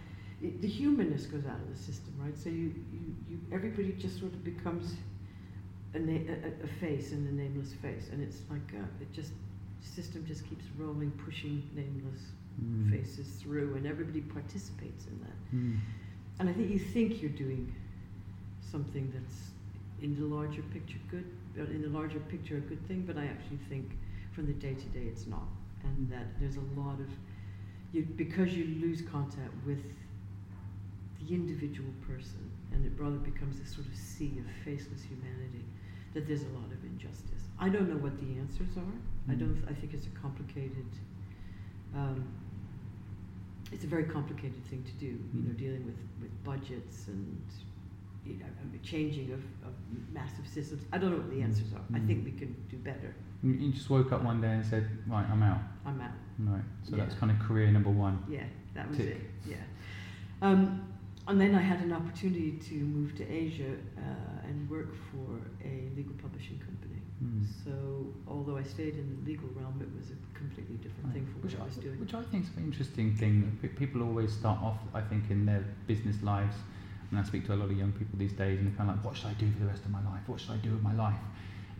the 0.40 0.68
humanness 0.68 1.26
goes 1.26 1.44
out 1.46 1.60
of 1.60 1.70
the 1.70 1.78
system, 1.80 2.14
right? 2.18 2.36
So 2.36 2.48
you, 2.48 2.74
you, 2.92 3.14
you 3.28 3.38
everybody 3.52 3.92
just 3.92 4.18
sort 4.18 4.32
of 4.32 4.42
becomes 4.44 4.94
a, 5.94 5.98
na- 5.98 6.32
a, 6.32 6.64
a 6.64 6.66
face 6.80 7.12
and 7.12 7.26
a 7.28 7.32
nameless 7.34 7.72
face, 7.74 8.08
and 8.12 8.22
it's 8.22 8.42
like 8.50 8.72
uh, 8.74 8.84
it 9.00 9.12
just 9.12 9.32
system 9.82 10.24
just 10.26 10.48
keeps 10.48 10.64
rolling, 10.78 11.10
pushing 11.12 11.62
nameless 11.74 12.32
Mm. 12.60 12.90
faces 12.90 13.28
through, 13.40 13.74
and 13.76 13.86
everybody 13.86 14.20
participates 14.20 15.06
in 15.06 15.18
that. 15.20 15.56
Mm. 15.56 15.78
And 16.40 16.48
I 16.50 16.52
think 16.52 16.70
you 16.70 16.78
think 16.78 17.22
you're 17.22 17.30
doing 17.30 17.72
something 18.60 19.10
that's 19.14 19.50
in 20.02 20.18
the 20.18 20.24
larger 20.26 20.62
picture 20.72 20.98
good, 21.10 21.24
uh, 21.58 21.64
in 21.64 21.82
the 21.82 21.88
larger 21.88 22.18
picture 22.20 22.56
a 22.56 22.60
good 22.60 22.86
thing, 22.86 23.04
but 23.06 23.16
I 23.16 23.24
actually 23.26 23.58
think 23.68 23.96
from 24.32 24.46
the 24.46 24.52
day 24.52 24.74
to 24.74 24.86
day 24.88 25.04
it's 25.06 25.26
not, 25.26 25.48
and 25.84 26.10
that 26.10 26.38
there's 26.40 26.56
a 26.56 26.80
lot 26.80 27.00
of 27.00 27.08
you 27.92 28.02
because 28.16 28.54
you 28.54 28.64
lose 28.80 29.00
contact 29.02 29.52
with 29.66 29.82
the 31.20 31.34
individual 31.34 31.90
person, 32.06 32.50
and 32.72 32.84
it 32.86 32.92
rather 32.98 33.16
becomes 33.18 33.58
this 33.60 33.74
sort 33.74 33.86
of 33.86 33.94
sea 33.94 34.38
of 34.38 34.46
faceless 34.64 35.02
humanity. 35.02 35.64
That 36.14 36.26
there's 36.26 36.42
a 36.42 36.48
lot 36.58 36.66
of 36.72 36.82
injustice. 36.84 37.44
I 37.58 37.68
don't 37.68 37.88
know 37.88 37.96
what 37.96 38.18
the 38.20 38.38
answers 38.38 38.76
are. 38.76 39.32
I 39.32 39.34
Mm. 39.34 39.38
don't. 39.40 39.64
I 39.68 39.74
think 39.74 39.94
it's 39.94 40.06
a 40.06 40.10
complicated 40.10 40.86
um, 41.94 42.24
it's 43.72 43.84
a 43.84 43.86
very 43.86 44.04
complicated 44.04 44.64
thing 44.66 44.82
to 44.84 44.92
do. 44.92 45.06
You 45.34 45.42
know, 45.46 45.52
dealing 45.52 45.84
with, 45.84 45.96
with 46.20 46.44
budgets 46.44 47.06
and 47.08 47.40
you 48.26 48.34
know, 48.34 48.46
changing 48.82 49.32
of, 49.32 49.40
of 49.66 49.72
massive 50.12 50.46
systems. 50.46 50.82
I 50.92 50.98
don't 50.98 51.10
know 51.12 51.16
what 51.18 51.30
the 51.30 51.36
Mm. 51.36 51.44
answers 51.44 51.72
are. 51.74 51.82
I 51.94 51.98
Mm. 52.00 52.06
think 52.06 52.24
we 52.24 52.32
can 52.32 52.54
do 52.68 52.76
better. 52.78 53.14
You 53.42 53.70
just 53.72 53.88
woke 53.88 54.12
up 54.12 54.22
one 54.22 54.40
day 54.40 54.52
and 54.52 54.64
said, 54.66 54.86
right, 55.06 55.26
I'm 55.30 55.42
out. 55.42 55.60
I'm 55.86 56.00
out. 56.00 56.10
Right. 56.38 56.62
So 56.82 56.96
that's 56.96 57.14
kind 57.14 57.32
of 57.32 57.38
career 57.38 57.70
number 57.70 57.88
one. 57.90 58.22
Yeah, 58.28 58.44
that 58.74 58.88
was 58.88 58.98
Tick. 58.98 59.06
it. 59.16 59.20
Yeah. 59.48 59.56
Um, 60.42 60.82
and 61.28 61.40
then 61.40 61.54
I 61.54 61.60
had 61.60 61.80
an 61.80 61.92
opportunity 61.92 62.52
to 62.68 62.74
move 62.74 63.16
to 63.16 63.30
Asia 63.30 63.74
uh, 63.98 64.46
and 64.48 64.68
work 64.70 64.94
for 65.10 65.40
a 65.64 65.88
legal 65.96 66.14
publishing 66.20 66.58
company. 66.58 67.00
Mm. 67.22 67.44
So 67.64 67.72
although 68.26 68.56
I 68.56 68.62
stayed 68.62 68.94
in 68.94 69.06
the 69.14 69.30
legal 69.30 69.48
realm, 69.54 69.80
it 69.80 69.88
was 69.96 70.10
a 70.10 70.38
completely 70.38 70.76
different 70.76 71.04
Right. 71.06 71.14
thing 71.14 71.26
from 71.26 71.42
which 71.42 71.52
what 71.54 71.62
I 71.62 71.66
was 71.66 71.76
doing. 71.76 72.00
Which 72.00 72.14
I 72.14 72.22
think 72.22 72.44
is 72.44 72.50
an 72.56 72.64
interesting 72.64 73.14
thing. 73.14 73.58
People 73.76 74.02
always 74.02 74.32
start 74.32 74.60
off, 74.62 74.78
I 74.94 75.02
think, 75.02 75.30
in 75.30 75.44
their 75.46 75.64
business 75.86 76.22
lives. 76.22 76.56
And 77.10 77.18
I 77.18 77.24
speak 77.24 77.44
to 77.46 77.54
a 77.54 77.58
lot 77.62 77.70
of 77.70 77.76
young 77.76 77.92
people 77.92 78.18
these 78.18 78.32
days, 78.32 78.58
and 78.58 78.68
they're 78.68 78.76
kind 78.76 78.88
of 78.88 78.96
like, 78.96 79.04
"What 79.04 79.16
should 79.16 79.30
I 79.30 79.34
do 79.34 79.50
for 79.52 79.58
the 79.58 79.66
rest 79.66 79.84
of 79.84 79.90
my 79.90 80.02
life? 80.10 80.22
What 80.26 80.40
should 80.40 80.52
I 80.52 80.58
do 80.58 80.70
with 80.70 80.82
my 80.82 80.94
life?" 80.94 81.18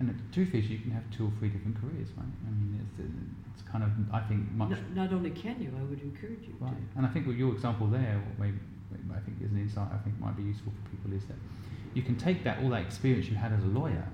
And 0.01 0.09
the 0.09 0.15
truth 0.33 0.55
is, 0.55 0.69
you 0.69 0.79
can 0.79 0.91
have 0.91 1.05
two 1.11 1.27
or 1.29 1.33
three 1.39 1.51
different 1.51 1.81
careers, 1.81 2.09
right? 2.17 2.35
I 2.49 2.51
mean, 2.51 2.81
it's, 2.83 2.99
it's 3.53 3.63
kind 3.71 3.85
of, 3.85 3.91
I 4.13 4.21
think, 4.21 4.51
much 4.53 4.71
Not, 4.71 4.91
not 5.03 5.13
only 5.13 5.31
can 5.31 5.61
you, 5.63 5.71
I 5.79 5.85
would 5.85 6.01
encourage 6.03 6.45
you 6.49 6.55
right. 6.59 6.73
to. 6.73 6.97
And 6.97 7.07
I 7.07 7.11
think 7.11 7.27
with 7.27 7.37
your 7.37 7.53
example 7.53 7.87
there, 7.87 8.21
maybe 8.39 8.59
I 9.15 9.21
think 9.21 9.37
is 9.43 9.51
an 9.51 9.59
insight 9.59 9.89
I 9.93 9.99
think 9.99 10.19
might 10.21 10.37
be 10.37 10.43
useful 10.43 10.73
for 10.73 10.91
people 10.91 11.13
is 11.17 11.25
that 11.27 11.37
you 11.95 12.03
can 12.03 12.17
take 12.17 12.45
that 12.45 12.63
all 12.63 12.71
that 12.71 12.83
experience 12.83 13.29
you 13.29 13.37
had 13.37 13.53
as 13.53 13.63
a 13.63 13.67
lawyer, 13.67 14.07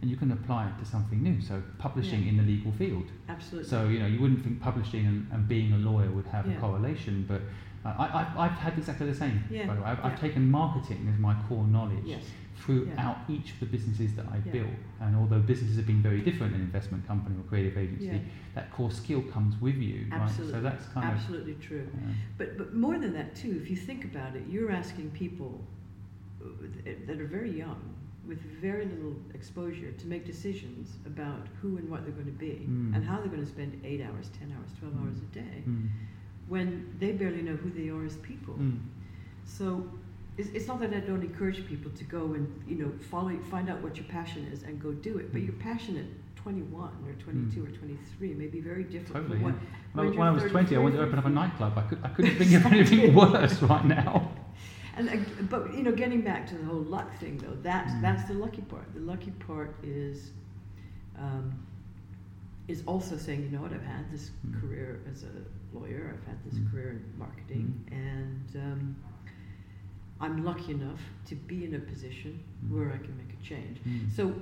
and 0.00 0.10
you 0.10 0.16
can 0.16 0.32
apply 0.32 0.68
it 0.68 0.78
to 0.78 0.84
something 0.84 1.22
new. 1.22 1.40
So 1.40 1.62
publishing 1.78 2.22
Yeah. 2.24 2.30
in 2.30 2.36
the 2.36 2.42
legal 2.42 2.72
field. 2.72 3.06
Absolutely. 3.28 3.68
So 3.70 3.88
you 3.88 3.98
know, 4.00 4.06
you 4.06 4.20
wouldn't 4.20 4.42
think 4.42 4.60
publishing 4.60 5.06
and, 5.06 5.26
and 5.32 5.48
being 5.48 5.72
a 5.72 5.78
lawyer 5.78 6.10
would 6.10 6.26
have 6.26 6.46
Yeah. 6.46 6.56
a 6.56 6.60
correlation, 6.60 7.24
but 7.28 7.40
uh, 7.84 7.94
I, 7.98 8.20
I've, 8.20 8.38
I've 8.38 8.58
had 8.58 8.76
exactly 8.78 9.06
the 9.06 9.14
same. 9.14 9.42
Yeah, 9.50 9.66
By 9.66 9.74
the 9.74 9.80
way, 9.80 9.86
I've, 9.88 10.04
I've 10.04 10.20
taken 10.20 10.50
marketing 10.50 11.08
as 11.12 11.18
my 11.18 11.34
core 11.48 11.64
knowledge 11.66 12.04
yes. 12.04 12.22
Throughout 12.56 13.18
each 13.28 13.52
of 13.52 13.60
the 13.60 13.66
businesses 13.66 14.14
that 14.14 14.26
I've 14.32 14.46
Yeah. 14.46 14.52
built. 14.52 14.74
And 15.00 15.16
although 15.16 15.40
businesses 15.40 15.76
have 15.76 15.86
been 15.86 16.02
very 16.02 16.20
different, 16.20 16.54
an 16.54 16.60
investment 16.60 17.06
company 17.06 17.36
or 17.38 17.42
creative 17.44 17.76
agency, 17.76 18.06
Yeah. 18.06 18.18
that 18.54 18.70
core 18.72 18.90
skill 18.90 19.22
comes 19.22 19.60
with 19.60 19.76
you, 19.76 20.06
right? 20.10 20.20
Absolutely. 20.20 20.52
So 20.52 20.60
that's 20.62 20.86
kind 20.88 21.06
Absolutely 21.06 21.54
true. 21.54 21.80
of. 21.94 21.94
Uh, 21.94 22.12
But, 22.38 22.58
but 22.58 22.74
more 22.74 22.98
than 22.98 23.12
that, 23.14 23.34
too, 23.34 23.58
if 23.62 23.70
you 23.70 23.76
think 23.76 24.04
about 24.04 24.36
it, 24.36 24.42
you're 24.48 24.70
asking 24.70 25.10
people 25.10 25.60
uh, 26.42 26.46
that 27.06 27.20
are 27.20 27.26
very 27.26 27.50
young, 27.50 27.80
with 28.26 28.40
very 28.40 28.84
little 28.86 29.16
exposure, 29.34 29.90
to 29.92 30.06
make 30.06 30.24
decisions 30.24 30.96
about 31.06 31.48
who 31.60 31.76
and 31.78 31.88
what 31.90 32.04
they're 32.04 32.12
going 32.14 32.26
to 32.26 32.32
be 32.32 32.66
Mm. 32.68 32.94
and 32.94 33.04
how 33.04 33.18
they're 33.18 33.28
going 33.36 33.42
to 33.44 33.48
spend 33.50 33.80
eight 33.84 34.00
hours, 34.00 34.30
10 34.38 34.52
hours, 34.56 34.70
12 34.78 34.94
Mm. 34.94 35.00
hours 35.02 35.18
a 35.18 35.34
day 35.34 35.62
mm, 35.66 35.88
when 36.48 36.68
they 36.98 37.12
barely 37.12 37.42
know 37.42 37.56
who 37.56 37.70
they 37.70 37.88
are 37.88 38.04
as 38.04 38.16
people. 38.18 38.54
mm, 38.54 38.78
So 39.44 39.88
it's, 40.38 40.48
it's 40.50 40.66
not 40.66 40.80
that 40.80 40.92
I 40.94 41.00
don't 41.00 41.22
encourage 41.22 41.66
people 41.66 41.90
to 41.92 42.04
go 42.04 42.34
and 42.34 42.46
you 42.66 42.76
know 42.76 42.90
follow, 43.10 43.36
find 43.50 43.68
out 43.70 43.80
what 43.82 43.96
your 43.96 44.06
passion 44.06 44.48
is 44.52 44.62
and 44.62 44.80
go 44.80 44.92
do 44.92 45.18
it. 45.18 45.32
But 45.32 45.42
Mm. 45.42 45.46
your 45.46 45.56
passion 45.56 45.96
at 45.96 46.06
21 46.42 46.90
or 47.06 47.12
22 47.22 47.64
or 47.64 47.68
23 47.68 48.34
may 48.34 48.46
be 48.46 48.60
very 48.60 48.82
different 48.84 49.12
Totally, 49.28 49.36
from 49.38 49.42
what. 49.44 49.54
yeah. 49.54 49.60
When, 49.94 50.06
I- 50.06 50.08
when 50.10 50.18
when 50.18 50.28
I 50.28 50.30
was 50.30 50.42
20, 50.50 50.74
I 50.74 50.78
wanted 50.78 50.96
to 50.96 51.02
open 51.02 51.18
up 51.18 51.26
a 51.26 51.30
nightclub. 51.30 51.76
I, 51.78 51.82
could, 51.82 51.98
I 52.02 52.08
couldn't 52.08 52.36
think 52.40 52.52
of 52.54 52.66
anything 52.66 53.14
worse 53.14 53.60
right 53.62 53.84
now. 53.84 54.30
And 54.94 55.08
uh, 55.08 55.16
but 55.48 55.72
you 55.74 55.82
know, 55.82 55.92
getting 55.92 56.20
back 56.20 56.46
to 56.48 56.54
the 56.54 56.64
whole 56.66 56.82
luck 56.82 57.10
thing 57.18 57.38
though, 57.38 57.56
that's 57.62 57.92
Mm. 57.92 58.02
that's 58.02 58.24
the 58.28 58.34
lucky 58.34 58.60
part. 58.60 58.84
The 58.92 59.00
lucky 59.00 59.30
part 59.48 59.74
is 59.82 60.32
um, 61.18 61.46
is 62.68 62.82
also 62.86 63.16
saying, 63.16 63.42
you 63.42 63.48
know 63.50 63.62
what, 63.62 63.72
I've 63.72 63.82
had 63.96 64.10
this 64.12 64.30
Mm. 64.46 64.60
career 64.60 65.00
as 65.10 65.24
a 65.24 65.32
lawyer, 65.78 66.14
I've 66.14 66.26
had 66.26 66.38
this 66.44 66.58
Mm. 66.60 66.70
career 66.70 66.90
in 66.90 67.02
marketing, 67.18 67.66
and 67.90 68.46
um, 68.66 68.96
I'm 70.22 70.44
lucky 70.44 70.72
enough 70.72 71.00
to 71.28 71.34
be 71.34 71.64
in 71.64 71.74
a 71.74 71.78
position 71.92 72.32
Mm. 72.64 72.70
where 72.72 72.88
I 72.92 72.98
can 72.98 73.14
make 73.22 73.32
a 73.38 73.42
change. 73.50 73.76
Mm. 73.84 74.10
So, 74.16 74.32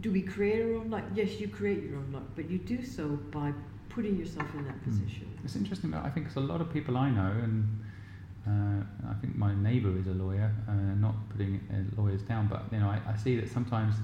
do 0.00 0.08
we 0.12 0.22
create 0.22 0.60
our 0.62 0.74
own 0.74 0.90
luck? 0.90 1.04
Yes, 1.14 1.40
you 1.40 1.48
create 1.48 1.82
your 1.82 1.96
own 1.96 2.12
luck, 2.12 2.26
but 2.36 2.48
you 2.50 2.58
do 2.58 2.84
so 2.84 3.04
by 3.32 3.52
putting 3.88 4.16
yourself 4.16 4.48
in 4.54 4.64
that 4.64 4.78
Mm. 4.80 4.84
position. 4.84 5.26
It's 5.44 5.56
interesting 5.56 5.90
that 5.92 6.04
I 6.04 6.10
think 6.10 6.26
there's 6.26 6.36
a 6.36 6.48
lot 6.52 6.60
of 6.60 6.68
people 6.72 6.96
I 6.96 7.10
know, 7.10 7.32
and 7.46 7.56
uh, 8.46 8.80
I 9.12 9.14
think 9.20 9.36
my 9.36 9.52
neighbour 9.54 9.92
is 9.98 10.06
a 10.06 10.14
lawyer. 10.24 10.50
Uh, 10.68 10.72
not 11.06 11.14
putting 11.30 11.52
uh, 11.72 12.00
lawyers 12.00 12.22
down, 12.22 12.46
but 12.46 12.62
you 12.72 12.78
know, 12.80 12.88
I, 12.88 13.00
I 13.12 13.16
see 13.16 13.34
that 13.40 13.48
sometimes 13.50 13.96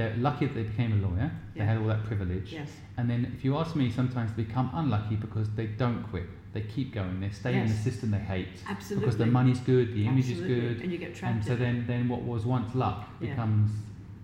they're 0.00 0.16
lucky 0.16 0.46
that 0.46 0.54
they 0.54 0.62
became 0.62 0.92
a 0.92 1.06
lawyer. 1.08 1.30
They 1.54 1.64
had 1.64 1.76
all 1.78 1.88
that 1.88 2.04
privilege, 2.04 2.52
Yes. 2.54 2.70
and 2.96 3.08
then 3.10 3.30
if 3.36 3.44
you 3.44 3.58
ask 3.58 3.76
me, 3.76 3.90
sometimes 3.90 4.32
they 4.34 4.44
become 4.44 4.70
unlucky 4.72 5.16
because 5.16 5.48
they 5.50 5.66
don't 5.66 6.02
quit. 6.10 6.24
They 6.54 6.62
keep 6.62 6.94
going. 6.94 7.20
They 7.20 7.30
stay 7.30 7.54
in 7.58 7.68
the 7.68 7.74
system 7.74 8.10
they 8.10 8.18
hate 8.18 8.48
Absolutely. 8.68 9.04
because 9.06 9.18
the 9.18 9.26
money's 9.26 9.60
good, 9.60 9.92
the 9.94 10.06
image 10.06 10.30
Absolutely. 10.30 10.54
is 10.56 10.60
good, 10.74 10.82
and 10.82 10.92
you 10.92 10.98
get 10.98 11.14
trapped. 11.14 11.34
and 11.34 11.44
so 11.44 11.54
then, 11.54 11.84
then 11.86 12.08
what 12.08 12.22
was 12.22 12.44
once 12.46 12.74
luck 12.74 13.08
Yeah. 13.20 13.28
becomes 13.30 13.70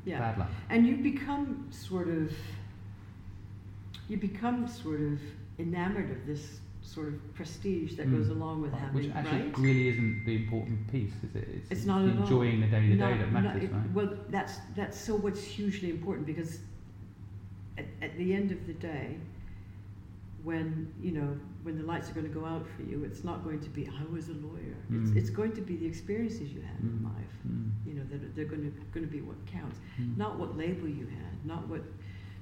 yeah. 0.07 0.19
bad 0.19 0.39
luck. 0.39 0.51
And 0.71 0.87
you 0.87 0.97
become 0.97 1.67
sort 1.71 2.09
of, 2.09 2.33
you 4.09 4.17
become 4.17 4.67
sort 4.67 5.01
of 5.01 5.21
enamored 5.59 6.11
of 6.11 6.27
this 6.27 6.61
sort 6.87 7.09
of 7.09 7.35
prestige 7.35 7.96
that 7.96 8.11
goes 8.11 8.29
Mm. 8.29 8.37
along 8.37 8.62
with 8.62 8.72
Right, 8.72 8.81
having, 8.81 8.94
Which 9.07 9.11
actually 9.14 9.42
right? 9.42 9.59
really 9.59 9.88
isn't 9.88 10.25
the 10.25 10.37
important 10.37 10.87
piece, 10.92 11.12
is 11.25 11.35
it? 11.35 11.49
It's, 11.57 11.70
It's 11.72 11.85
not 11.85 12.03
enjoying 12.05 12.61
the 12.61 12.68
day 12.68 12.88
to 12.88 12.96
day 12.96 13.18
that 13.18 13.33
matters, 13.33 13.64
it- 13.64 13.72
right? 13.72 13.92
Well, 13.92 14.11
that's 14.31 14.59
that's 14.77 14.99
so 14.99 15.16
what's 15.16 15.42
hugely 15.42 15.90
important 15.90 16.27
because 16.27 16.61
at, 17.77 17.87
at 18.01 18.16
the 18.16 18.33
end 18.33 18.53
of 18.53 18.66
the 18.68 18.75
day, 18.75 19.16
when 20.44 20.92
you 21.03 21.11
know 21.12 21.37
when 21.64 21.77
the 21.77 21.83
lights 21.85 22.09
are 22.11 22.14
going 22.14 22.29
to 22.33 22.33
go 22.40 22.44
out 22.46 22.64
for 22.77 22.83
you, 22.83 23.03
it's 23.03 23.25
not 23.25 23.42
going 23.42 23.59
to 23.61 23.68
be 23.70 23.88
I 23.88 24.05
was 24.12 24.29
a 24.29 24.35
lawyer. 24.35 24.77
It's 24.92 25.11
Mm. 25.11 25.16
it's 25.16 25.31
going 25.31 25.53
to 25.53 25.61
be 25.61 25.75
the 25.77 25.87
experiences 25.87 26.53
you 26.53 26.61
had 26.61 26.79
in 26.81 27.01
Mm. 27.01 27.05
life. 27.12 27.35
Mm. 27.49 27.70
You 27.87 27.94
know 27.94 28.05
that 28.11 28.22
are- 28.22 28.33
they're 28.37 28.44
going 28.55 28.62
to 28.62 28.72
going 28.94 29.05
to 29.09 29.12
be 29.12 29.22
what 29.22 29.38
counts. 29.46 29.79
Mm. 30.01 30.16
not 30.16 30.38
what 30.38 30.57
label 30.57 30.88
you 30.88 31.07
had, 31.07 31.35
not 31.44 31.66
what 31.68 31.83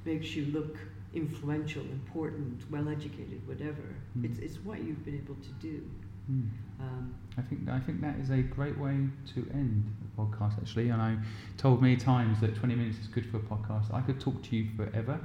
makes 0.04 0.36
you 0.36 0.44
look 0.56 0.76
influential, 1.14 1.82
important, 1.82 2.62
well 2.70 2.88
educated, 2.88 3.46
whatever. 3.46 3.82
Mm. 4.18 4.24
It's, 4.24 4.38
it's 4.38 4.56
what 4.64 4.82
you've 4.82 5.04
been 5.04 5.16
able 5.16 5.36
to 5.36 5.50
do. 5.60 5.82
Mm. 6.30 6.48
Um, 6.80 7.14
I 7.36 7.42
think 7.42 7.68
I 7.68 7.78
think 7.78 8.00
that 8.00 8.16
is 8.18 8.30
a 8.30 8.38
great 8.38 8.78
way 8.78 8.96
to 9.34 9.50
end 9.52 9.94
the 10.02 10.22
podcast 10.22 10.58
actually. 10.58 10.88
And 10.88 11.00
I 11.00 11.16
told 11.56 11.82
many 11.82 11.96
times 11.96 12.40
that 12.40 12.56
20 12.56 12.74
minutes 12.74 12.98
is 12.98 13.06
good 13.08 13.26
for 13.30 13.36
a 13.36 13.40
podcast. 13.40 13.92
I 13.92 14.00
could 14.00 14.20
talk 14.20 14.42
to 14.42 14.56
you 14.56 14.68
forever. 14.76 15.20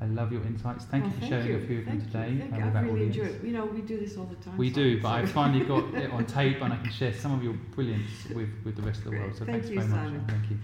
I 0.00 0.06
love 0.06 0.32
your 0.32 0.42
insights. 0.42 0.84
Thank 0.84 1.04
well, 1.04 1.12
you 1.12 1.14
for 1.14 1.20
thank 1.20 1.32
sharing 1.32 1.46
you. 1.46 1.56
a 1.56 1.66
few 1.66 1.78
of 1.78 1.84
them 1.86 2.00
today 2.00 2.30
You. 2.32 2.38
Thank 2.40 2.56
you. 2.56 2.60
I 2.60 2.66
our 2.66 2.82
really 2.82 2.90
audience. 3.06 3.16
enjoy 3.16 3.28
it. 3.28 3.44
You 3.44 3.52
know, 3.52 3.66
we 3.66 3.82
do 3.82 3.98
this 3.98 4.16
all 4.16 4.24
the 4.24 4.34
time. 4.36 4.58
We 4.58 4.72
Simon, 4.72 4.90
do, 4.90 5.00
but 5.00 5.08
so- 5.08 5.14
I've 5.14 5.30
finally 5.30 5.64
got 5.64 5.94
it 6.02 6.10
on 6.10 6.26
tape 6.26 6.60
and 6.60 6.72
I 6.72 6.76
can 6.76 6.90
share 6.90 7.14
some 7.14 7.32
of 7.34 7.44
your 7.44 7.54
brilliance 7.74 8.10
with, 8.34 8.48
with 8.64 8.76
the 8.76 8.82
rest 8.82 8.98
of 9.04 9.12
the 9.12 9.18
world. 9.18 9.32
So 9.36 9.44
Thank 9.44 9.62
thanks 9.62 9.68
you, 9.70 9.76
very 9.80 9.88
much. 9.88 9.98
Simon. 10.00 10.24
Thank 10.28 10.50
you. 10.50 10.58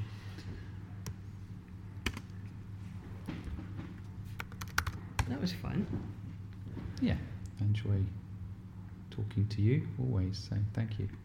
That 5.29 5.41
was 5.41 5.53
fun. 5.53 5.87
Yeah, 7.01 7.17
enjoy 7.61 8.03
talking 9.11 9.47
to 9.49 9.63
you 9.63 9.87
always. 10.01 10.49
So 10.49 10.57
thank 10.75 10.99
you. 10.99 11.09